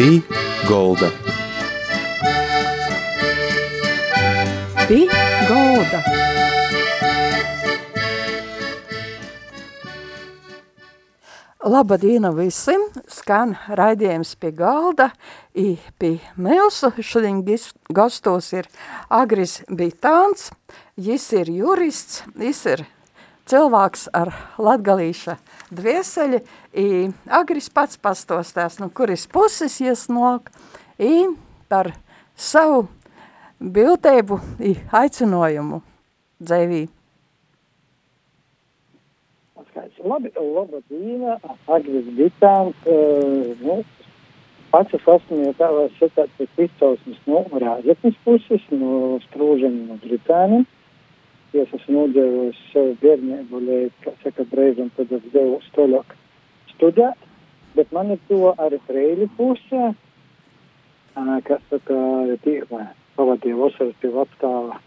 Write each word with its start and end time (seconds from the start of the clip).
Pī 0.00 0.22
Golda. 0.64 1.10
Pī 4.88 5.00
Golda. 5.44 6.00
Labadiena 11.60 12.30
visiem! 12.32 12.86
Skan 13.12 13.52
raidījums 13.68 14.32
pie 14.40 14.54
galda. 14.56 15.10
I 15.52 15.76
pie 16.00 16.14
mūsu 16.40 16.94
šodien 17.04 17.44
gastos 17.92 18.54
ir 18.56 18.72
Agris 19.10 19.58
Bitāns. 19.68 20.48
Jis 20.96 21.28
ir 21.42 21.52
jurists, 21.52 22.22
jis 22.40 22.64
ir 22.72 22.86
cilvēks 23.50 24.06
ar 24.14 24.30
latgalīša 24.60 25.36
dvieseļi. 25.74 26.40
I 26.78 26.86
Agris 27.40 27.70
pats 27.74 27.98
pastostās, 27.98 28.78
no 28.82 28.90
kuris 28.94 29.26
puses 29.30 29.80
iesnok. 29.82 30.50
I 31.00 31.26
par 31.70 31.92
savu 32.36 32.86
biltēbu 33.60 34.40
i 34.64 34.76
aicinojumu 35.02 35.82
dzēvī. 36.40 36.86
Labi, 40.00 40.30
laba 40.34 40.78
diena, 40.88 41.36
Agris 41.68 42.06
Bitāns. 42.16 42.76
Uh, 42.88 43.52
nu, 43.60 43.74
pats 44.72 44.94
es 44.96 45.04
esmu 45.04 45.42
jau 45.44 45.52
tā 45.58 45.68
vai 45.76 45.86
sakāt 45.98 46.32
pēc 46.38 46.62
izcelsmes 46.64 47.20
no 47.28 47.42
Rāzeknes 47.52 48.16
puses, 48.24 48.64
no 48.72 49.18
Strūžaņa, 49.26 49.82
no 49.90 49.98
Britāniem. 50.00 50.64
Es 51.50 51.72
esmu 51.74 52.04
nodēvojis 52.04 52.58
savu 52.70 52.92
bērnību, 53.00 53.60
lai, 53.66 53.80
kā 54.04 54.12
saka, 54.22 54.44
brīžam, 54.52 54.92
tad 54.94 55.10
es 55.16 55.24
devu 55.32 55.56
stoļāk 55.64 56.12
studēt, 56.76 57.24
bet 57.74 57.90
man 57.96 58.12
ir 58.14 58.20
to 58.28 58.52
arī 58.54 58.78
Freiļu 58.86 59.26
pusē, 59.34 59.88
uh, 59.90 61.32
kas 61.48 61.64
saka, 61.72 61.96
tīklē 62.44 62.84
pavadīja 63.16 63.58
vasaras 63.58 63.96
pie 64.00 64.12
vectāva 64.14 64.78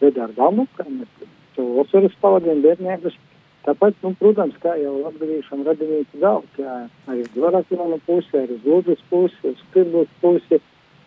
Bedardamu, 0.00 0.68
ka 0.76 0.86
mēs 0.88 1.26
to 1.56 1.66
vasaras 1.80 2.14
pavadījām 2.22 2.62
bērnības. 2.64 3.18
Tāpēc, 3.66 3.98
nu, 4.04 4.12
protams, 4.20 4.54
kā 4.62 4.76
jau 4.78 4.92
latgadījušam 5.00 5.64
radinīti 5.66 6.22
daudz, 6.22 6.46
jā, 6.62 6.76
arī 7.10 7.24
uz 7.26 7.40
Varakļonu 7.42 7.98
pusi, 8.06 8.30
arī 8.38 8.60
uz 8.60 8.68
Lūdzes 8.70 9.02
pusi, 9.10 9.40
uz 9.50 9.64
Kirbūs 9.74 10.12
pusi, 10.22 10.60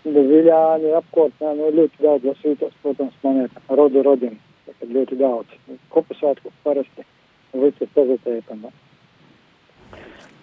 Viļāni, 0.04 0.92
apkārtnē, 1.00 1.56
nu, 1.56 1.72
ļoti 1.76 2.04
daudzos 2.04 2.44
vītos, 2.44 2.76
protams, 2.84 3.16
man 3.24 3.46
ir 3.46 3.76
rodu 3.80 4.04
rodini, 4.04 4.40
tad 4.80 4.94
ļoti 4.96 5.18
daudz. 5.20 5.58
Kopasvētku 5.94 6.52
parasti 6.64 7.06
visas 7.54 7.92
pazitēja 7.96 8.46
tam. 8.48 8.70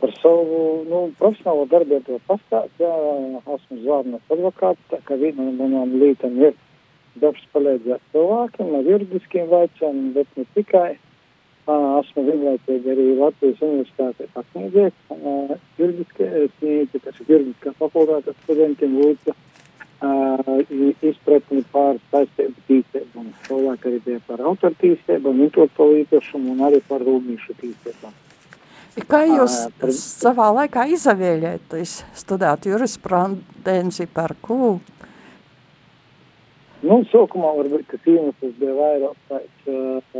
Par 0.00 0.12
savu, 0.20 0.60
nu, 0.90 1.00
profesionālo 1.20 1.64
darbietu 1.70 2.18
pastāst, 2.28 2.74
jā, 2.82 2.92
esmu 3.56 3.78
zvārnas 3.80 4.32
advokāts, 4.34 4.98
kā 5.08 5.16
viena 5.16 5.46
no 5.46 5.54
manām 5.56 5.94
lītam 6.02 6.36
ir 6.42 6.56
darbs 7.20 7.46
palīdzēt 7.54 8.02
cilvēkiem 8.12 8.74
ar 8.76 8.90
juridiskiem 8.90 9.48
vaicām, 9.48 10.02
bet 10.16 10.28
ne 10.36 10.44
tikai 10.56 10.90
esmu 11.66 12.26
vienlaicīgi 12.28 12.92
arī 12.92 13.06
Latvijas 13.18 13.62
universitātē 13.64 14.28
pasniedzējis 14.34 15.56
juridiskajā, 15.80 16.44
kas 16.60 17.22
ir 17.24 17.32
juridiskā 17.32 17.72
fakultātes 17.80 18.36
studentiem 18.44 19.00
lūdzu 19.00 19.34
izpratni 21.02 21.64
par 21.72 21.96
saistību. 22.10 22.82
Un 23.16 23.32
savulaik 23.46 23.86
arī 23.86 24.00
bija 24.04 24.20
par 24.26 24.42
autortīstību, 24.52 25.32
un 25.32 25.46
intelektuālu 25.46 26.02
īpašumu 26.04 26.52
un 26.52 26.64
arī 26.68 26.82
par 26.88 27.00
rūpnīšu 27.00 27.56
tīstību. 27.60 28.12
Kā 29.08 29.26
jūs 29.28 29.54
uh, 29.66 29.72
par... 29.80 29.92
savā 29.92 30.50
laikā 30.56 30.86
izavēļējat 30.96 31.74
studēt 32.16 32.68
jurisprudenci 32.70 34.06
par 34.12 34.32
ko? 34.40 34.78
Nu, 36.86 37.00
sākumā 37.10 37.50
varbūt 37.56 37.86
tas 37.90 38.08
iemesls 38.08 38.56
bija 38.60 38.72
vairāk 38.76 39.16
tāds 39.28 39.68
uh, 39.72 40.16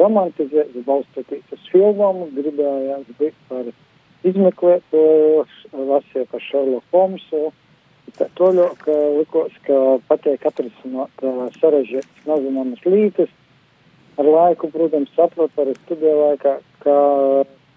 romantizēts, 0.00 0.84
balstoties 0.86 1.56
uz 1.56 1.66
filmām, 1.72 2.24
gribējās 2.36 3.08
būt 3.20 3.36
par 3.48 3.68
izmeklētoju, 4.28 5.44
lasīja 5.72 6.28
par 6.30 6.44
Sherlock 6.44 6.96
Holmesu. 6.96 7.52
To 8.18 8.48
ļoti 8.52 8.94
likos, 9.18 9.54
ka 9.66 9.76
patīk 10.08 10.44
atrisināt 10.48 11.22
sarežģītas 11.60 12.26
nezināmas 12.28 12.84
lietas. 12.84 13.30
Ar 14.20 14.28
laiku, 14.28 14.68
protams, 14.68 15.12
saprotu 15.16 15.62
arī 15.62 15.72
studiju 15.78 16.18
laikā, 16.18 16.58
ka 16.84 16.96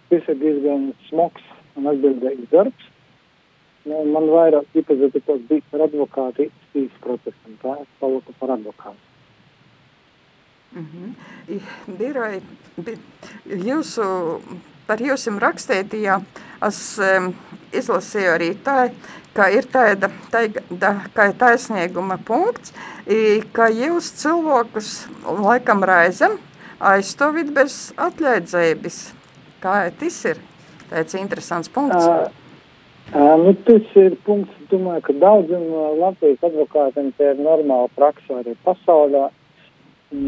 tas 0.09 0.27
ir 0.33 0.39
diezgan 0.41 0.89
smags 1.07 1.45
un 1.79 1.87
atbildīgs 1.91 2.51
darbs. 2.51 2.91
Nu, 3.85 4.01
man 4.09 4.27
vairāk 4.33 4.75
iepazīstos 4.75 5.43
bija 5.49 5.63
par 5.71 5.85
advokātu 5.85 6.47
īstenības 6.47 7.01
procesam, 7.03 7.57
tā 7.61 7.75
es 7.83 7.89
paliku 8.01 8.33
par 8.39 8.55
advokātu. 8.57 9.11
Mm 10.75 10.87
-hmm. 10.91 11.59
Biroji, 11.97 12.41
jūsu, 13.45 14.07
par 14.87 15.01
jūsim 15.03 15.39
rakstētījā 15.41 16.19
es 16.67 16.79
um, 17.01 17.33
izlasīju 17.75 18.31
arī 18.35 18.51
tā, 18.65 18.89
ka 19.35 19.49
ir 19.53 19.67
tāda, 19.71 20.09
tāda 20.31 20.93
kā 21.15 21.29
taisnieguma 21.37 22.17
punkts, 22.25 22.73
i, 23.07 23.41
ka 23.55 23.69
jūs 23.73 24.13
cilvēkus 24.21 24.93
laikam 25.41 25.83
raizam 25.85 26.39
aizstāvīt 26.79 27.51
bez 27.55 27.91
atļaidzības. 27.97 29.03
Kā 29.63 29.85
tas 29.99 30.23
ir? 30.31 30.41
Tāds 30.89 31.17
interesants 31.17 31.71
punkts. 31.73 32.05
Uh, 32.05 32.45
Uh, 33.13 33.37
nu, 33.37 33.51
tas 33.67 33.91
ir 34.01 34.15
punkts, 34.25 34.53
domāju, 34.71 35.03
ka 35.05 35.13
daudziem 35.21 35.65
Latvijas 35.99 36.41
advokātiem 36.47 37.11
tie 37.19 37.27
ir 37.35 37.37
normāla 37.37 37.85
praksa 37.93 38.39
arī 38.39 38.55
pasaulē, 38.65 39.27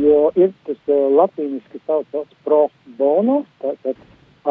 jo 0.04 0.20
ir 0.38 0.54
tas 0.68 0.78
uh, 0.86 1.08
latīniski 1.18 1.82
saucās 1.88 2.30
pro 2.46 2.68
bono, 3.00 3.40
tātad 3.64 3.98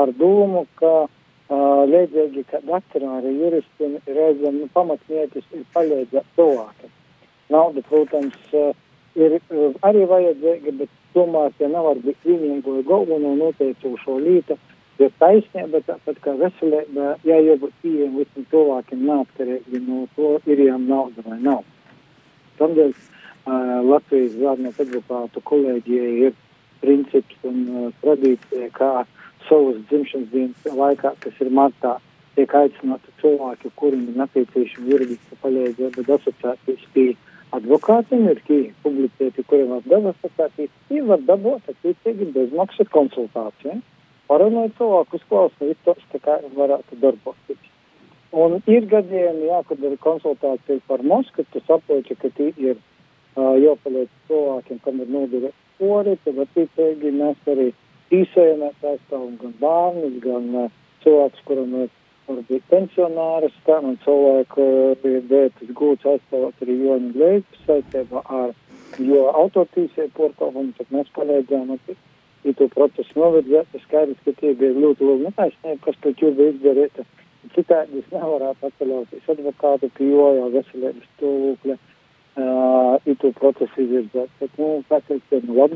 ar 0.02 0.12
domu, 0.20 0.66
ka 0.80 0.92
uh, 1.06 1.82
līdzīgi, 1.90 2.44
ka 2.50 2.62
doktorāri 2.66 3.34
juristiem 3.40 3.98
reizēm 4.06 4.62
nu, 4.62 4.68
pamatmietis 4.76 5.46
ir 5.56 5.64
palīdzēt 5.74 6.30
cilvēkiem. 6.38 6.94
Nauda, 7.54 7.82
protams, 7.88 8.38
uh, 8.52 8.72
ir 9.16 9.38
uh, 9.40 9.74
arī 9.86 10.06
vajadzīga, 10.10 10.78
bet 10.82 10.94
tomēr 11.16 11.52
tie 11.58 11.68
nevar 11.72 12.00
būt 12.04 12.24
vienīgo 12.28 12.80
galveno 12.88 13.34
noteicošo 13.40 14.18
lītu 14.22 14.58
Jo 14.96 15.10
taisnība, 15.20 15.82
tāpat 15.84 16.20
kā 16.24 16.32
veselība, 16.40 17.10
jābūt 17.28 17.72
pieejama 17.82 18.22
visam 18.22 18.46
cilvēkiem, 18.48 19.02
neatkarīgi 19.04 19.80
no 19.84 20.06
to, 20.16 20.30
ir 20.48 20.62
jām 20.64 20.86
nauda 20.88 21.24
vai 21.26 21.36
nav. 21.42 21.66
Tādēļ 22.56 22.94
uh, 22.94 23.50
Latvijas 23.90 24.38
zārnieku 24.40 24.86
advokātu 24.86 25.42
kolēģijai 25.50 26.14
ir 26.30 26.38
princips 26.80 27.44
un 27.44 27.58
uh, 27.68 27.90
tradīcija, 28.00 28.70
kā 28.78 28.90
savas 29.48 29.80
dzimšanas 29.90 30.30
dienas 30.32 30.78
laikā, 30.82 31.14
kas 31.24 31.40
ir 31.44 31.52
martā, 31.60 31.96
tiek 32.36 32.52
aicināti 32.60 33.14
cilvēki, 33.22 33.72
kuriem 33.80 34.06
ir 34.10 34.20
nepieciešama 34.22 34.92
juridiska 34.92 35.40
palīdzība, 35.42 35.92
bet 35.96 36.14
asociācijas 36.18 36.86
pie 36.94 37.08
advokātiem 37.56 38.28
ir 38.32 38.40
kī 38.46 38.62
publicēti, 38.84 39.44
kuriem 39.50 39.76
var 39.76 39.84
dabūt 39.88 40.16
asociācijas, 40.16 40.80
ir 40.92 41.04
var 41.10 41.22
dabūt 41.28 41.70
attiecīgi 41.74 42.32
bezmaksas 42.34 42.90
konsultāciju. 42.92 43.76
Ja? 43.76 43.82
parunāt 44.30 44.74
cilvēku, 44.78 45.20
uzklausīt, 45.20 45.78
visus 45.86 46.10
tā 46.12 46.20
kā 46.22 46.36
varētu 46.56 46.98
darboties. 47.02 47.72
Un 48.36 48.58
ir 48.68 48.86
gadījumi, 48.90 49.46
jā, 49.48 49.62
kad 49.68 49.84
ir 49.86 49.96
konsultācija 50.02 50.82
par 50.90 51.04
mums, 51.06 51.30
kad 51.36 51.46
tu 51.52 51.62
saproti, 51.64 52.16
ka 52.18 52.30
tī 52.36 52.50
ir 52.58 52.74
uh, 52.76 53.54
jāpaliek 53.62 54.10
cilvēkiem, 54.28 54.82
kam 54.84 55.00
ir 55.00 55.12
nodarīts 55.14 55.62
pori, 55.78 56.16
tad 56.24 56.42
attiecīgi 56.46 57.12
mēs 57.14 57.50
arī 57.52 57.70
īsējamies 57.70 57.85
aizstāvam 58.92 59.36
gan 59.40 59.54
bērnus, 59.60 60.18
gan 60.24 60.50
uh, 60.64 60.74
cilvēkus, 61.04 61.46
kuram 61.48 61.74
ir 61.82 61.94
varbūt 62.26 62.68
pensionāris, 62.70 63.54
kā 63.66 63.78
man 63.82 63.98
cilvēku 64.04 64.66
ir 65.06 65.22
dētas 65.30 65.72
gūts 65.78 66.08
aizstāvot 66.10 66.62
arī 66.64 66.78
Joņu 66.82 67.12
Gleitu 67.14 67.64
saistībā 67.66 68.22
ar 68.40 68.54
jo 68.98 69.26
autotīsē 69.30 70.08
portālumu, 70.16 70.74
tad 70.78 70.92
mēs 70.94 71.10
palīdzējām 71.18 71.76
ja 72.46 72.54
to 72.54 72.68
procesu 72.70 73.18
novedzēt, 73.18 73.74
skaidrs, 73.84 74.22
ka 74.24 74.34
tie 74.40 74.54
bija 74.58 74.74
ļoti 74.78 75.06
liela 75.06 75.30
netaisnība, 75.30 75.78
kas 75.86 75.98
pret 76.02 76.22
jū 76.22 76.32
bija 76.36 76.54
izdarīta. 76.54 77.06
Citādi 77.54 78.02
es 78.02 78.08
nevarētu 78.12 78.68
atļauties 78.68 79.30
advokātu 79.34 79.90
pieejā 79.98 80.48
veselības 80.54 81.08
stūkļa, 81.14 81.76
uh, 81.78 83.14
to 83.22 83.32
procesu 83.38 83.82
izvirzēt. 83.84 84.30
Bet, 84.40 84.54
nu, 84.58 84.70
kāds 84.90 85.10
ir 85.14 85.46
no 85.46 85.68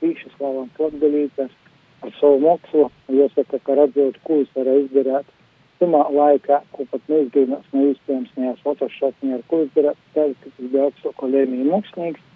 Slavāns 0.00 0.80
Latgolītājs 0.80 1.52
ar 2.00 2.14
savu 2.16 2.40
mokslu, 2.40 2.88
jāsaka, 3.12 3.60
ka 3.64 3.76
redzot, 3.76 4.16
ko 4.24 4.40
es 4.44 4.50
varēju 4.56 4.86
izdarīt. 4.88 5.36
Tumā 5.80 6.02
laikā, 6.12 6.60
ko 6.72 6.84
pat 6.90 7.06
neizgājās 7.08 7.68
no 7.72 7.86
iespējams, 7.88 8.32
ne 8.36 8.50
ar 8.50 8.58
Photoshop, 8.64 9.14
ne 9.22 9.38
ar 9.38 9.44
ko 9.48 9.62
izdarīt, 9.64 10.00
skaidrs, 10.10 10.42
ka 10.42 10.50
tas 10.56 10.72
bija 10.72 10.88
augstoko 10.88 11.30
lēmīju 11.30 11.70
mākslinieks 11.70 12.26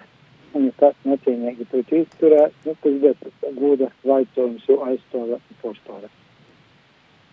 un 0.54 0.68
ja 0.68 0.74
kāds 0.78 1.08
necienīgi 1.08 1.66
pret 1.70 1.92
izturē, 1.98 2.48
nu, 2.64 2.76
tas 2.84 2.98
bija 3.02 3.54
gūda 3.58 3.90
vaicojums, 4.06 4.64
jo 4.68 4.78
aizstāvē 4.86 5.40
un 5.40 5.60
forstāvē. 5.62 6.10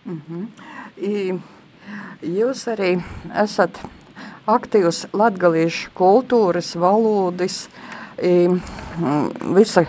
Mm 0.04 0.20
-hmm. 0.28 0.46
I, 0.98 1.38
Jūs 2.22 2.68
arī 2.70 2.92
esat 3.42 3.80
aktīvs 4.46 5.08
latgalīšu 5.16 5.90
kultūras, 5.98 6.68
valodas, 6.78 7.64
visa 9.56 9.82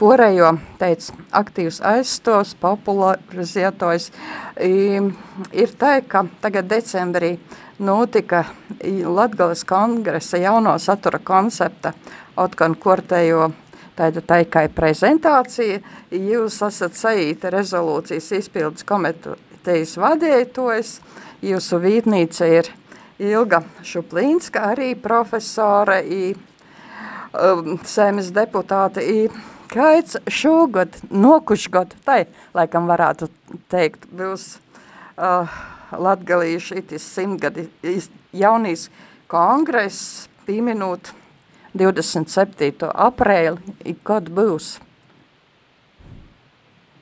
Porējo 0.00 0.54
teica, 0.80 1.12
aktīvs 1.36 1.82
aizstos, 1.84 2.54
popularizētājs. 2.62 4.06
Ir 4.64 5.74
tā, 5.76 5.98
ka 6.08 6.22
tagad 6.40 6.70
decembrī 6.70 7.34
notika 7.84 8.46
Latgales 9.04 9.66
kongresa 9.68 10.40
jauno 10.40 10.78
satura 10.80 11.20
koncepta 11.20 11.92
Otkan 12.40 12.78
Kortējo 12.80 13.50
tāda 14.00 14.24
taikai 14.24 14.70
prezentācija. 14.72 15.82
Jūs 16.10 16.62
esat 16.64 16.96
saīta 16.96 17.52
rezolūcijas 17.52 18.32
izpildes 18.40 18.88
komitejas 18.88 19.96
vadītājs. 20.00 20.96
Jūsu 21.44 21.80
vītnīca 21.80 22.48
ir 22.48 22.72
Ilga 23.20 23.60
Šuplīnska, 23.84 24.64
arī 24.72 24.94
profesore, 24.96 26.00
i, 26.08 26.34
um, 27.36 27.76
sēmas 27.84 28.32
deputāte. 28.32 29.04
I, 29.04 29.28
Kāds 29.70 30.16
šogad, 30.26 30.96
nokušgad, 31.14 31.92
tai, 32.02 32.24
laikam 32.58 32.88
varētu 32.90 33.28
teikt, 33.70 34.08
būs 34.10 34.56
uh, 35.14 35.46
latgalīšu 35.94 36.80
itis 36.80 37.06
simtgadi 37.06 37.68
jaunīs 38.34 38.88
kongress, 39.30 40.26
pieminot 40.46 41.12
27. 41.78 42.88
aprēli, 42.90 43.94
kad 44.02 44.26
būs? 44.34 44.72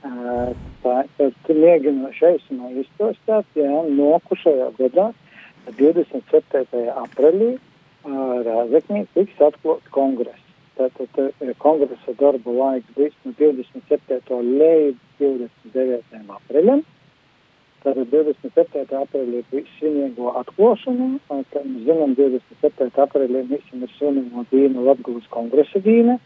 Tā 0.02 0.98
ir 1.24 1.32
mēģinoša 1.48 2.34
eismā 2.34 2.74
izstostāt, 2.82 3.48
jā, 3.56 3.80
nokušajā 3.96 4.68
gadā, 4.76 5.08
27. 5.80 6.84
aprēlī, 7.06 7.54
Rāzeknī 8.08 9.06
tiks 9.16 9.40
atklāts 9.42 9.88
kongress. 9.92 10.47
Tātad 10.78 11.32
kongresa 11.58 12.12
darba 12.20 12.52
laiks 12.54 12.92
būs 12.94 13.14
no 13.26 13.32
27. 13.40 14.36
līdz 14.60 15.00
29. 15.18 16.20
aprīlim. 16.36 16.84
Tātad 17.82 18.12
27. 18.12 18.84
aprīlī 19.00 19.42
ir 19.58 19.64
svinīgo 19.78 20.30
atklāšana. 20.38 21.08
Kā 21.26 21.64
mēs 21.64 21.82
zinām, 21.88 22.14
27. 22.18 22.92
aprīlī 23.06 23.42
visam 23.50 23.82
ir 23.82 23.94
svinīgo 23.96 24.44
dienu 24.52 24.86
Latgulas 24.86 25.26
kongresa 25.34 25.82
diena. 25.82 26.18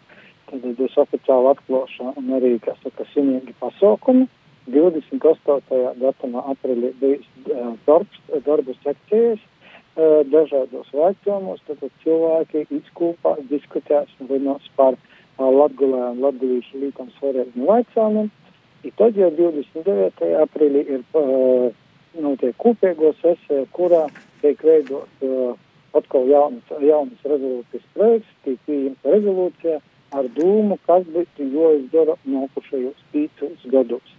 Tad 0.51 0.69
būs 0.81 1.01
oficiāla 1.01 1.55
atklāšana 1.57 2.13
un 2.21 2.37
arī, 2.37 2.59
kas 2.61 2.77
saka, 2.85 3.09
svinīgi 3.15 3.57
pasaukumi. 3.63 4.29
28. 4.69 5.81
datumā 6.03 6.45
aprīlī 6.53 6.93
bijis 7.01 7.25
uh, 7.49 7.73
darbs, 7.89 8.21
darbu 8.45 8.77
sekcijas 8.83 9.41
dažādos 9.97 10.89
jautājumos, 10.93 11.61
tad 11.67 11.83
cilvēki 12.05 12.67
izkūpā 12.71 13.37
diskutēs 13.51 14.09
un 14.21 14.31
runās 14.31 14.69
par 14.77 14.97
latgulē 15.39 16.13
un 16.13 16.23
latgulīšu 16.25 16.81
lītam 16.81 17.11
svarīgiem 17.19 17.67
jautājumiem. 17.67 18.31
I 18.83 18.91
tad 18.99 19.17
jau 19.17 19.31
29. 19.31 20.33
aprīlī 20.43 20.83
ir 20.97 21.05
notiek 22.21 22.57
kopīgo 22.59 23.13
sesija, 23.21 23.67
kurā 23.77 24.07
tiek 24.41 24.63
veidot 24.65 25.09
atkal 25.95 26.27
jaunas, 26.29 26.73
jaunas 26.81 27.29
rezolūcijas 27.29 27.87
projekts, 27.95 28.35
tiek 28.45 28.59
pieņemta 28.67 29.15
rezolūcija 29.15 29.79
ar 30.17 30.29
dūmu, 30.37 30.79
kas 30.89 31.07
būtu 31.13 31.47
jāizdara 31.53 32.17
nākušajos 32.25 33.07
pīcos 33.13 33.71
gados. 33.73 34.19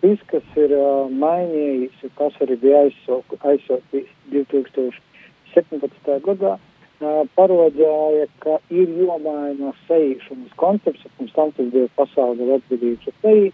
Viss, 0.00 0.22
kas 0.32 0.46
ir 0.56 0.72
uh, 0.72 1.10
mainījis, 1.12 1.96
kas 2.16 2.36
arī 2.40 2.56
bija 2.62 2.86
aizsākts 2.88 4.08
2017. 4.32 6.14
gadā, 6.24 6.54
uh, 6.56 7.22
parodēja, 7.36 8.24
ka 8.40 8.56
ir 8.72 8.88
jāmaina 8.96 9.74
sejīšanas 9.90 10.56
koncepts, 10.62 11.04
pirms 11.18 11.36
tam 11.36 11.52
tas 11.58 11.68
bija 11.74 11.92
pasaules 12.00 12.54
atbildības 12.56 13.12
seja, 13.20 13.52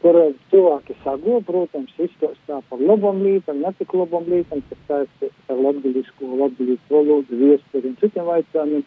kur 0.00 0.20
cilvēki 0.52 0.96
sago, 1.04 1.38
protams, 1.52 1.92
izstāstā 2.08 2.62
par 2.70 2.80
labam 2.80 3.20
lītam, 3.24 3.60
ne 3.60 3.76
tik 3.76 3.92
labam 3.96 4.24
lītam, 4.32 4.64
kas 4.70 4.80
saistīts 4.88 5.52
ar 5.52 5.60
latviļisko, 5.68 6.34
latviļisku 6.42 6.96
valodu, 6.96 7.44
viesturi 7.44 7.92
un 7.92 8.00
citiem 8.00 8.28
jautājumiem, 8.32 8.84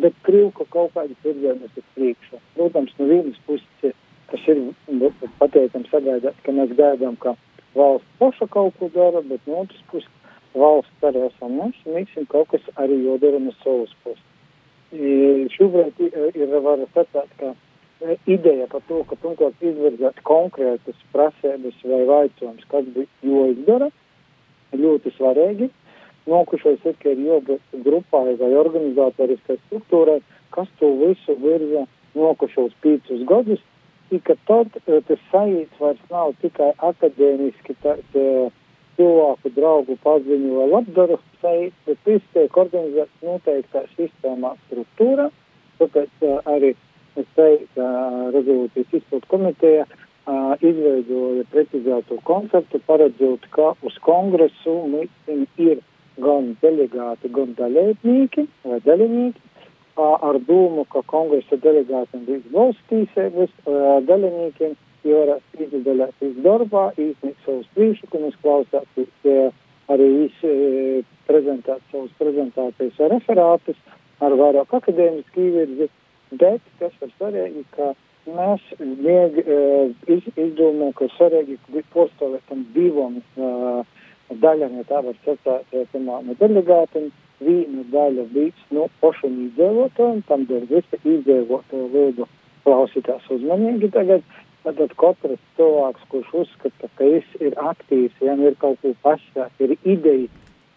bet 0.00 0.20
krīvka 0.24 0.64
kaut 0.72 0.96
kādas 0.96 1.24
virzījumus 1.24 1.76
ir 1.76 1.86
priekšā. 1.96 2.40
Protams, 2.56 2.96
no 2.96 3.12
vienas 3.12 3.40
puses 3.44 3.92
kas 4.30 4.48
ir 4.48 4.62
nu, 4.62 5.10
pateicami 5.38 5.90
sagaidāt, 5.90 6.38
ka 6.44 6.54
mēs 6.54 6.74
gaidām, 6.78 7.16
ka 7.20 7.34
valsts 7.74 8.18
paša 8.18 8.48
kaut 8.50 8.76
ko 8.78 8.90
dara, 8.94 9.22
bet 9.26 9.46
no 9.46 9.64
otras 9.64 9.82
puses 9.90 10.10
valsts 10.54 11.06
arī 11.06 11.26
esam 11.28 11.56
mēs, 11.58 11.78
un 11.86 11.98
visam 12.00 12.26
kaut 12.30 12.50
kas 12.50 12.66
arī 12.82 12.98
jodara 13.04 13.38
no 13.42 13.54
savas 13.62 13.92
puses. 14.04 14.26
Šobrīd 15.54 16.00
ir, 16.08 16.54
var 16.64 16.80
sacīt, 16.94 17.34
ka 17.38 17.52
e, 18.02 18.16
ideja 18.26 18.66
par 18.70 18.82
to, 18.88 19.04
ka 19.06 19.18
pirmkārt 19.22 19.62
izvirzēt 19.62 20.18
konkrētas 20.26 20.98
prasības 21.12 21.78
vai 21.86 22.00
vaicojums, 22.08 22.66
kas 22.72 22.88
bija 22.96 23.06
jāizdara, 23.22 23.90
ļoti 24.74 25.14
svarīgi. 25.14 25.70
Nokušais 26.30 26.82
ir, 26.84 26.98
ka 27.02 27.14
ir 27.14 27.22
jābūt 27.22 27.78
grupai 27.86 28.34
vai 28.40 28.50
organizatoriskai 28.58 29.56
struktūrai, 29.62 30.18
kas 30.54 30.68
to 30.82 30.90
visu 30.98 31.38
virza 31.38 31.86
nokušos 32.18 32.74
pīcus 32.82 33.22
gadus, 33.30 33.62
ka 34.18 34.34
tad 34.48 34.74
eh, 34.86 35.00
tas 35.06 35.22
sajūta 35.30 35.78
vairs 35.78 36.02
nav 36.10 36.34
tikai 36.42 36.72
akadēmiski 36.90 37.76
tāds 37.84 38.18
eh, 38.18 38.50
cilvēku 38.98 39.52
draugu 39.54 39.96
paziņu 40.02 40.56
vai 40.58 40.68
labdaru 40.72 41.18
sajūta, 41.40 41.76
bet 41.86 42.06
viss 42.08 42.32
tiek 42.34 42.56
organizēts 42.64 43.24
noteiktā 43.26 43.84
sistēmā 43.94 44.56
struktūra, 44.66 45.30
tāpēc 45.78 46.26
eh, 46.26 46.38
arī 46.54 46.74
es 47.18 47.26
teiktu, 47.36 47.86
rezolūcijas 48.34 48.92
izpildu 48.94 49.26
komiteja 49.28 49.82
uh, 49.84 50.52
izveidoja 50.62 51.42
precizēto 51.50 52.20
konceptu, 52.22 52.78
paredzot, 52.86 53.48
ka 53.50 53.72
uz 53.82 53.96
kongresu 54.04 54.76
mums 54.92 55.56
ir 55.58 55.80
gan 56.22 56.52
delegāti, 56.62 57.30
gan 57.34 57.54
dalībnieki 57.58 58.46
vai 58.64 58.78
dalībnieki, 58.86 59.42
ar 60.28 60.38
domu, 60.48 60.84
ka 60.92 61.02
kongresa 61.10 61.58
delegātiem 61.62 62.24
būs 62.28 62.46
valsts 62.54 62.86
tīsības 62.90 63.52
dalībniekiem, 64.08 64.76
jo 65.08 65.22
varēs 65.22 65.64
izdalīties 65.66 66.36
darbā, 66.44 66.90
īstenīt 66.96 67.38
savus 67.46 67.68
priekšlikumus, 67.76 68.36
klausāties 68.44 69.30
arī 69.90 70.10
prezentēt 71.28 71.80
savus 71.92 72.12
prezentācijas 72.18 73.00
referātus 73.14 73.80
ar 74.20 74.36
vairāk 74.36 74.74
akadēmisku 74.76 75.46
īvirzi, 75.46 75.88
bet 76.36 76.62
kas 76.78 76.92
ir 77.00 77.12
svarīgi, 77.16 77.64
ka 77.76 77.92
mēs 78.30 78.66
lieg, 78.80 79.40
iz, 80.06 80.28
izdomājam, 80.36 80.92
ka 80.98 81.08
svarīgi 81.16 81.84
postāvēt 81.94 82.44
tam 82.50 82.66
divam 82.74 83.18
daļam, 84.44 84.76
ja 84.78 84.86
tā 84.90 85.00
var 85.06 85.16
sacīt, 85.24 85.96
no 86.04 86.20
delegātiem, 86.38 87.10
viena 87.40 87.84
daļa 87.92 88.26
bija 88.34 88.68
no 88.76 88.86
pašiem 89.00 89.38
izdevotājiem, 89.46 90.22
tam 90.28 90.46
dēļ 90.50 90.68
visi 90.70 91.00
izdevotāji 91.14 91.88
lūdzu 91.94 92.28
klausītās 92.66 93.28
uzmanīgi 93.36 93.90
tagad. 93.96 94.24
Tad 94.60 94.92
katrs 95.00 95.40
cilvēks, 95.56 96.02
kurš 96.12 96.32
uzskata, 96.42 96.88
ka 96.98 97.06
viņš 97.08 97.28
ir 97.46 97.54
aktīvs, 97.56 98.18
ja 98.20 98.34
ir 98.36 98.56
kaut 98.60 98.76
ko 98.82 98.92
pasākt, 99.00 99.62
ir 99.64 99.72
ideja, 99.88 100.28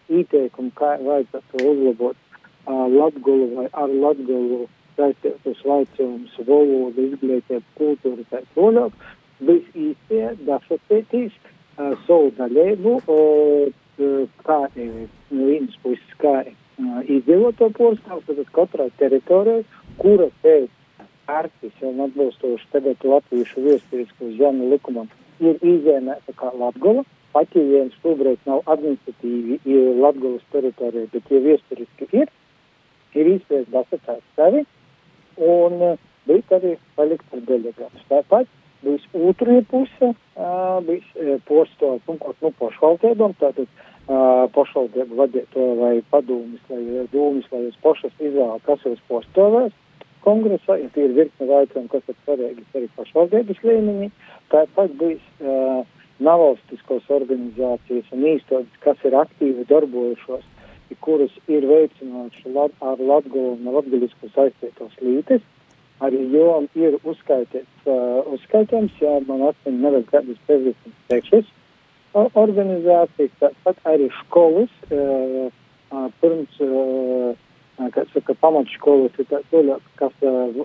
ieteikumi, 0.08 0.72
kā 0.78 0.94
vajadzētu 1.04 1.60
uzlabot 1.60 2.16
uh, 2.16 2.86
latgulu 2.88 3.50
vai 3.58 3.66
ar 3.82 3.92
latgulu 3.92 4.62
saistītos 4.96 5.60
jautājumus, 5.66 6.32
valodu, 6.48 7.10
izglītību, 7.10 7.64
kultūru, 7.76 8.24
tā 8.32 8.40
tālāk, 8.56 8.96
bija 9.44 9.84
īstie 9.90 10.24
dasacētīs 10.48 11.36
uh, 11.36 11.92
savu 12.06 12.32
daļību. 12.40 12.98
Uh, 13.04 13.83
kā 13.96 14.60
no 14.76 15.46
vienas 15.48 15.76
puses, 15.82 16.14
kā 16.18 16.42
izdzīvoto 17.06 17.70
porcelānu, 17.76 18.22
tad 18.26 18.54
katrai 18.56 18.88
teritorijai, 18.98 19.64
kura 19.98 20.28
pēc 20.42 20.70
ārtis 21.30 21.82
un 21.82 22.00
atbilstoši 22.04 22.70
tagad 22.72 23.04
latviešu 23.08 23.62
viestīrisku 23.64 24.32
zemi 24.38 24.70
likumam 24.72 25.08
ir 25.40 25.60
izēmēta 25.62 26.34
kā 26.38 26.50
Latgola, 26.58 27.04
pat 27.34 27.54
ja 27.56 27.62
viens 27.62 27.94
šobrīd 28.02 28.42
nav 28.46 28.62
administratīvi 28.74 29.60
Latgolas 30.00 30.44
teritorijā, 30.52 31.08
bet 31.12 31.30
ja 31.30 31.40
viesturiski 31.46 32.10
ir, 32.20 32.32
ir 33.14 33.30
izpēc 33.36 33.70
basacēt 33.72 34.22
sevi 34.36 34.64
un 35.38 35.96
bija 36.28 36.58
arī 36.58 36.76
palikt 36.96 37.26
par 37.30 37.42
delegātus. 37.48 38.04
Tāpat 38.10 38.50
bijis 38.84 39.06
otrā 39.16 39.60
puse, 39.70 40.12
postovs, 41.48 42.04
un 42.10 42.20
kaut 42.22 42.44
nu 42.44 42.52
pašvaldībām, 42.60 43.36
tātad 43.40 43.70
pašvaldību 44.54 45.16
vadītāji 45.22 45.78
vai 45.80 45.94
padomis, 46.12 46.60
vai 46.68 47.06
dūmis, 47.12 47.48
vai 47.52 47.64
jūs 47.64 47.80
pašas 47.84 48.12
izvēlat, 48.20 48.64
kas 48.66 48.84
jūs 48.84 49.00
postovēs 49.08 49.72
kongresā, 50.24 50.78
ja 50.80 50.88
tie 50.94 51.04
ir 51.08 51.16
virkne 51.18 51.48
jautājumu, 51.48 51.90
kas 51.92 52.08
ir 52.08 52.16
svarīgi 52.24 52.64
arī 52.76 52.88
pašvaldības 52.96 53.60
līmenī. 53.68 54.08
Tāpat 54.52 54.94
uh, 55.04 55.84
nevalstiskos 56.24 57.08
organizācijas 57.12 58.10
un 58.14 58.26
īstotas, 58.32 58.80
kas 58.84 59.00
ir 59.04 59.16
aktīvi 59.20 59.66
darbojušos, 59.70 60.44
kuras 61.04 61.32
ir 61.50 61.64
veicinājuši 61.66 62.52
ar 62.86 63.00
latgulu 63.02 63.56
un 63.56 63.72
latgulisku 63.74 64.30
saistītos 64.32 64.94
lītes. 65.02 65.42
Arī 66.02 66.24
jom 66.32 66.66
ir 66.74 66.96
uzskaitīts, 67.06 67.84
uh, 67.86 68.24
uzskaitāms, 68.34 68.94
ja 68.98 69.20
man 69.28 69.44
atmiņ 69.50 69.76
nevajag 69.78 70.08
kādas 70.10 70.40
pēdējās 70.48 70.96
teikšas 71.12 71.52
organizācijas, 72.14 73.30
tāpat 73.40 73.78
arī 73.90 74.08
skolas, 74.20 74.74
uh, 74.90 75.46
uh, 75.94 76.08
pirms, 76.22 76.58
uh, 76.62 77.86
kā 77.94 78.04
saka, 78.12 78.34
pamatškolas 78.42 79.18
ir 79.22 79.30
tāds, 79.30 79.86
kas 79.98 80.26
uh, 80.26 80.64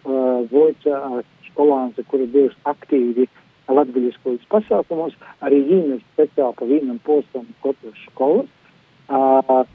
voica 0.52 1.22
skolāns, 1.50 2.02
kuri 2.10 2.30
bijuši 2.34 2.62
aktīvi 2.70 3.28
latguļiskos 3.70 4.46
pasākumos, 4.50 5.14
arī 5.46 5.62
viņi 5.70 5.98
ir 5.98 6.06
speciāli 6.14 6.58
pa 6.58 6.70
vienam 6.70 7.02
postam 7.06 7.46
katras 7.64 8.06
skolas. 8.08 8.50
Uh, 9.10 9.66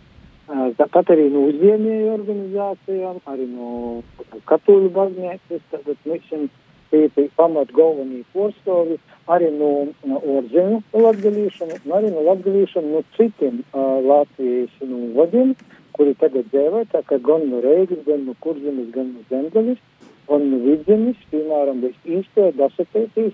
Tāpat 0.46 1.14
arī 1.14 1.30
no 1.32 1.46
uzņēmēju 1.48 2.10
organizācijām, 2.18 3.20
arī 3.32 3.46
no 3.48 4.02
katoļu 4.50 4.90
baznīcas, 4.92 5.62
tad 5.72 5.88
mēs 6.04 6.50
tie 6.90 7.28
pamat 7.36 7.72
galvenie 7.72 8.22
porstovi, 8.32 8.98
arī 9.26 9.48
no, 9.56 9.70
no 10.04 10.20
orzeņu 10.36 10.82
latgalīšanu, 10.92 11.80
arī 11.96 12.12
no 12.12 12.26
latgalīšanu 12.28 12.92
no 12.92 13.02
citiem 13.16 13.62
uh, 13.62 13.98
Latvijas 14.04 14.76
novadiem, 14.84 15.54
kuri 15.96 16.14
tagad 16.20 16.50
dzēvē, 16.52 16.84
tā 16.92 17.02
kā 17.08 17.18
gan 17.24 17.48
no 17.50 17.62
Reigas, 17.64 18.04
gan 18.06 18.26
no 18.28 18.36
Kurzemes, 18.44 18.92
gan 18.94 19.14
no 19.14 19.24
Zemgalis, 19.30 19.80
gan 20.28 20.48
no 20.50 20.60
Vidzemes, 20.66 21.24
piemēram, 21.32 21.80
bez 21.86 21.96
īstoja 22.04 22.54
dasatētīs 22.60 23.32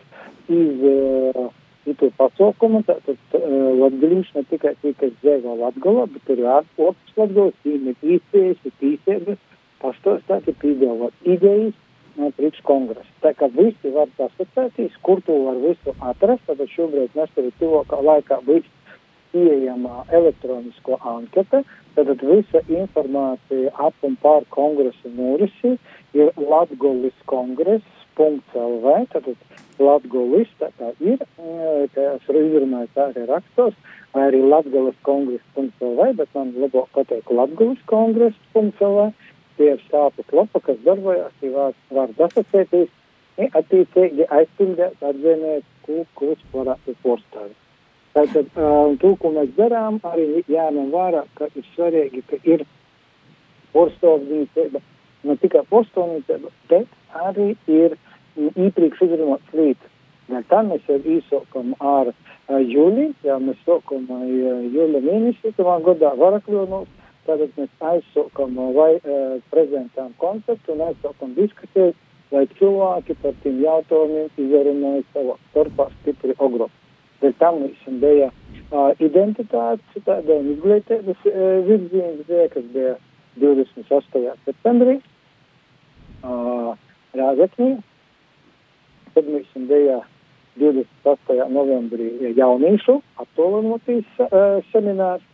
iz 0.49 0.87
uh, 0.95 1.51
citu 2.01 2.13
pasaukumu, 2.17 2.83
tātad 2.89 3.19
uh, 3.37 3.43
latgalīši 3.77 4.39
ne 4.39 4.45
tikai 4.49 4.75
tikai 4.81 5.11
dzēvā 5.21 5.57
Latgalā, 5.61 6.07
bet 6.15 6.33
arī 6.33 6.47
ārpus 6.49 7.15
Latgalas, 7.17 7.55
viņi 7.65 7.93
ir 7.93 8.17
īstējas, 8.17 8.65
ir 8.65 8.75
tīsēbas, 8.81 9.39
pastāstāt, 9.83 10.49
ir 10.49 10.57
pīdēlot 10.63 11.13
idejas, 11.29 11.77
no 12.17 12.31
priekš 12.37 12.61
kongresa. 12.67 13.09
Tā 13.23 13.33
kā 13.37 13.49
visi 13.53 13.93
var 13.95 14.09
asociēties, 14.19 14.97
kur 15.05 15.21
to 15.27 15.37
var 15.47 15.61
visu 15.61 15.95
atrast, 16.01 16.45
tad 16.49 16.61
šobrīd 16.75 17.15
mēs 17.17 17.33
tur 17.37 17.49
tuvākā 17.61 18.01
laikā 18.09 18.41
būs 18.49 18.67
pieejama 19.31 20.05
elektronisko 20.11 20.99
ankete, 21.07 21.63
tad 21.95 22.25
visa 22.27 22.65
informācija 22.67 23.71
ap 23.79 23.95
un 24.07 24.17
pār 24.21 24.45
kongresu 24.51 25.13
norisi 25.15 25.77
ir 26.19 26.33
latgolis 26.37 27.17
kongress 27.31 27.87
Latgolis, 29.81 30.51
tā 30.61 30.69
kā 30.79 30.93
ir, 31.01 31.23
kā 31.95 32.07
es 32.15 32.29
izrunāju, 32.29 32.91
tā 32.95 33.09
arī 33.11 33.27
rakstos, 33.31 33.77
vai 34.15 34.27
arī 34.29 34.43
Latgolis 34.45 34.99
kongress.lv, 35.07 36.07
bet 36.19 36.37
man 36.37 36.53
labāk 36.61 36.91
pateikt 36.97 37.33
Latgolis 37.35 37.83
kongress.lv, 37.91 39.11
tie 39.57 39.73
ir 39.75 39.85
sāpes 39.89 40.37
lapa, 40.37 40.63
kas 40.67 40.81
darbojās, 40.85 41.33
ja 41.45 41.53
var, 41.55 41.75
var 41.95 42.13
asociēties, 42.29 42.93
attiecīgi 43.41 44.27
aizpildēt, 44.29 45.01
atzīmēt, 45.01 45.67
ko, 45.87 46.05
kurš 46.21 46.45
varētu 46.53 46.97
porstāt. 47.05 47.57
Tātad, 48.13 48.49
um, 48.59 48.97
to, 49.01 49.15
ko 49.23 49.31
mēs 49.37 49.53
darām, 49.57 50.01
arī 50.11 50.43
jāņem 50.51 50.91
vērā, 50.93 51.25
ka 51.39 51.47
ir 51.55 51.67
svarīgi, 51.77 52.25
ka 52.27 52.41
ir 52.43 52.65
porstovnīcība, 53.75 54.83
ne 55.29 55.37
tikai 55.41 55.63
porstovnīcība, 55.71 56.51
bet 56.73 57.21
arī 57.29 57.53
ir 57.71 57.95
iepriekš 57.95 58.10
يفرق 58.57 58.95
فليت 59.53 59.77
Dėl 60.31 60.69
mēs 60.69 60.85
jau 60.87 60.99
īsākam 61.11 61.73
ar 61.83 62.13
jūli, 62.63 63.09
ja 63.27 63.39
mēs 63.43 63.59
sākam 63.67 64.05
jūļa 64.07 65.01
mēneši, 65.03 65.51
tamā 65.57 65.81
gadā 65.83 66.13
varakļonos, 66.21 66.87
tātad 67.27 67.57
mēs 67.59 67.73
aizsākam 67.93 68.55
vai 68.77 68.93
e, 68.99 69.17
prezentām 69.51 70.13
konceptu 70.23 70.77
un 70.77 70.85
aizsākam 70.87 71.35
diskusēt, 71.35 71.99
lai 72.31 72.45
cilvēki 72.61 73.19
par 73.25 73.35
tiem 73.43 73.59
jautājumiem 73.65 74.31
izrunāja 74.39 75.03
savā 75.11 75.37
starpā 75.49 75.89
stipri 75.97 76.39
ogrom. 76.39 76.71
Dēļ 77.21 77.37
tam 77.43 77.61
mums 77.65 78.01
bija 78.01 78.31
identitāte, 79.03 80.05
tāda 80.07 80.39
izglītības 80.55 81.27
e, 81.27 81.53
virziens 81.67 82.23
bija, 82.31 82.49
kas 82.55 82.71
bija 82.71 82.97
28. 83.43 84.27
septembrī 84.47 85.01
Rāzaknī. 87.19 87.81
Mums 89.17 89.69
bija 89.69 90.01
28. 90.61 91.49
novembrī 91.51 92.33
jauniešu 92.37 93.01
attālinātīs 93.23 94.07
uh, 94.27 94.61
seminārs. 94.73 95.27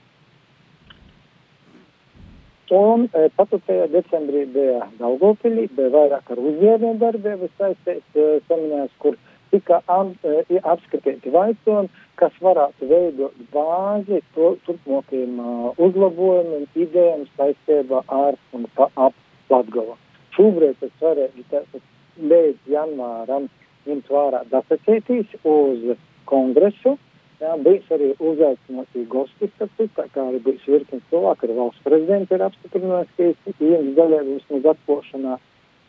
Un 2.70 3.04
e, 3.14 3.28
4. 3.38 3.86
decembrī 3.92 4.40
bija 4.50 4.88
Daugopilī, 4.98 5.68
bija 5.76 5.90
vairāk 5.94 6.32
ar 6.34 6.40
uzņēmēju 6.42 6.98
darbiem 6.98 7.44
saistīts 7.60 8.18
e, 8.18 8.24
seminārs, 8.48 8.90
kur 8.98 9.14
tika 9.52 9.78
ap, 9.86 10.10
e, 10.26 10.58
apskatīti 10.58 11.30
vaicojumi, 11.30 11.92
kas 12.18 12.34
varētu 12.42 12.88
veidot 12.90 13.36
bāzi 13.54 14.18
to, 14.34 14.56
turpmākajiem 14.66 15.38
uh, 15.38 15.78
uzlabojumiem, 15.78 16.66
idejām 16.74 17.22
saistībā 17.36 18.02
ar 18.08 18.34
un 18.56 18.66
pa 18.74 18.88
ap 18.96 19.14
Latgala. 19.52 19.94
Šobrīd 20.34 20.80
tas 20.80 20.90
tātad 20.98 21.82
līdz 22.18 22.72
janvāram 22.72 23.46
ņemt 23.86 24.10
vērā 24.12 24.44
dasacētīs 24.52 25.36
uz 25.44 25.92
kongresu. 26.30 26.96
Jā, 27.36 27.52
bijis 27.60 27.90
arī 27.92 28.14
uzaicināti 28.16 29.02
gosti, 29.12 29.50
tā 29.60 30.06
kā 30.14 30.22
arī 30.22 30.38
bijis 30.44 30.64
virkni 30.64 31.02
cilvēku, 31.10 31.44
arī 31.44 31.56
valsts 31.58 31.84
prezidents 31.84 32.32
ir 32.32 32.44
apstiprinājis, 32.46 33.10
ka 33.44 33.52
viens 33.60 33.90
dalībums 33.98 34.46
mums 34.50 34.68
atpošanā. 34.72 35.36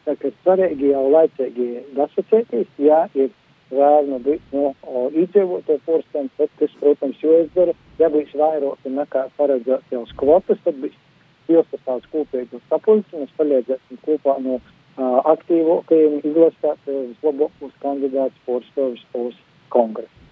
Tā 0.07 0.15
kā 0.19 0.31
svarīgi 0.41 0.91
jau 0.91 1.05
laicīgi 1.11 1.67
dasacētīs, 1.95 2.67
jā, 2.83 2.99
ir 3.15 3.31
būt 3.71 4.41
no 4.51 4.73
iedzīvotāju 5.11 5.81
porstiem, 5.85 6.29
tad 6.37 6.49
tas, 6.59 6.71
protams, 6.79 7.23
jāizdara. 7.23 7.73
Ja 7.99 8.09
būs 8.09 8.31
vairāk 8.35 8.83
nekā 8.83 9.27
paredzēts 9.37 9.91
jau 9.91 10.05
kvotas, 10.15 10.59
tad 10.63 10.75
būs 10.83 10.95
jāsastāv 11.47 12.03
kopīgas 12.11 12.61
sapulces, 12.69 13.13
mēs 13.13 13.31
palīdzēsim 13.37 13.99
kopā 14.03 14.37
no 14.43 14.59
aktīvākajiem 14.97 16.21
izlasīt 16.25 16.87
vislabākos 16.87 17.73
kandidātus 17.83 18.45
porcelāna 18.45 19.27
uz 19.27 19.35
kongresu. 19.73 20.23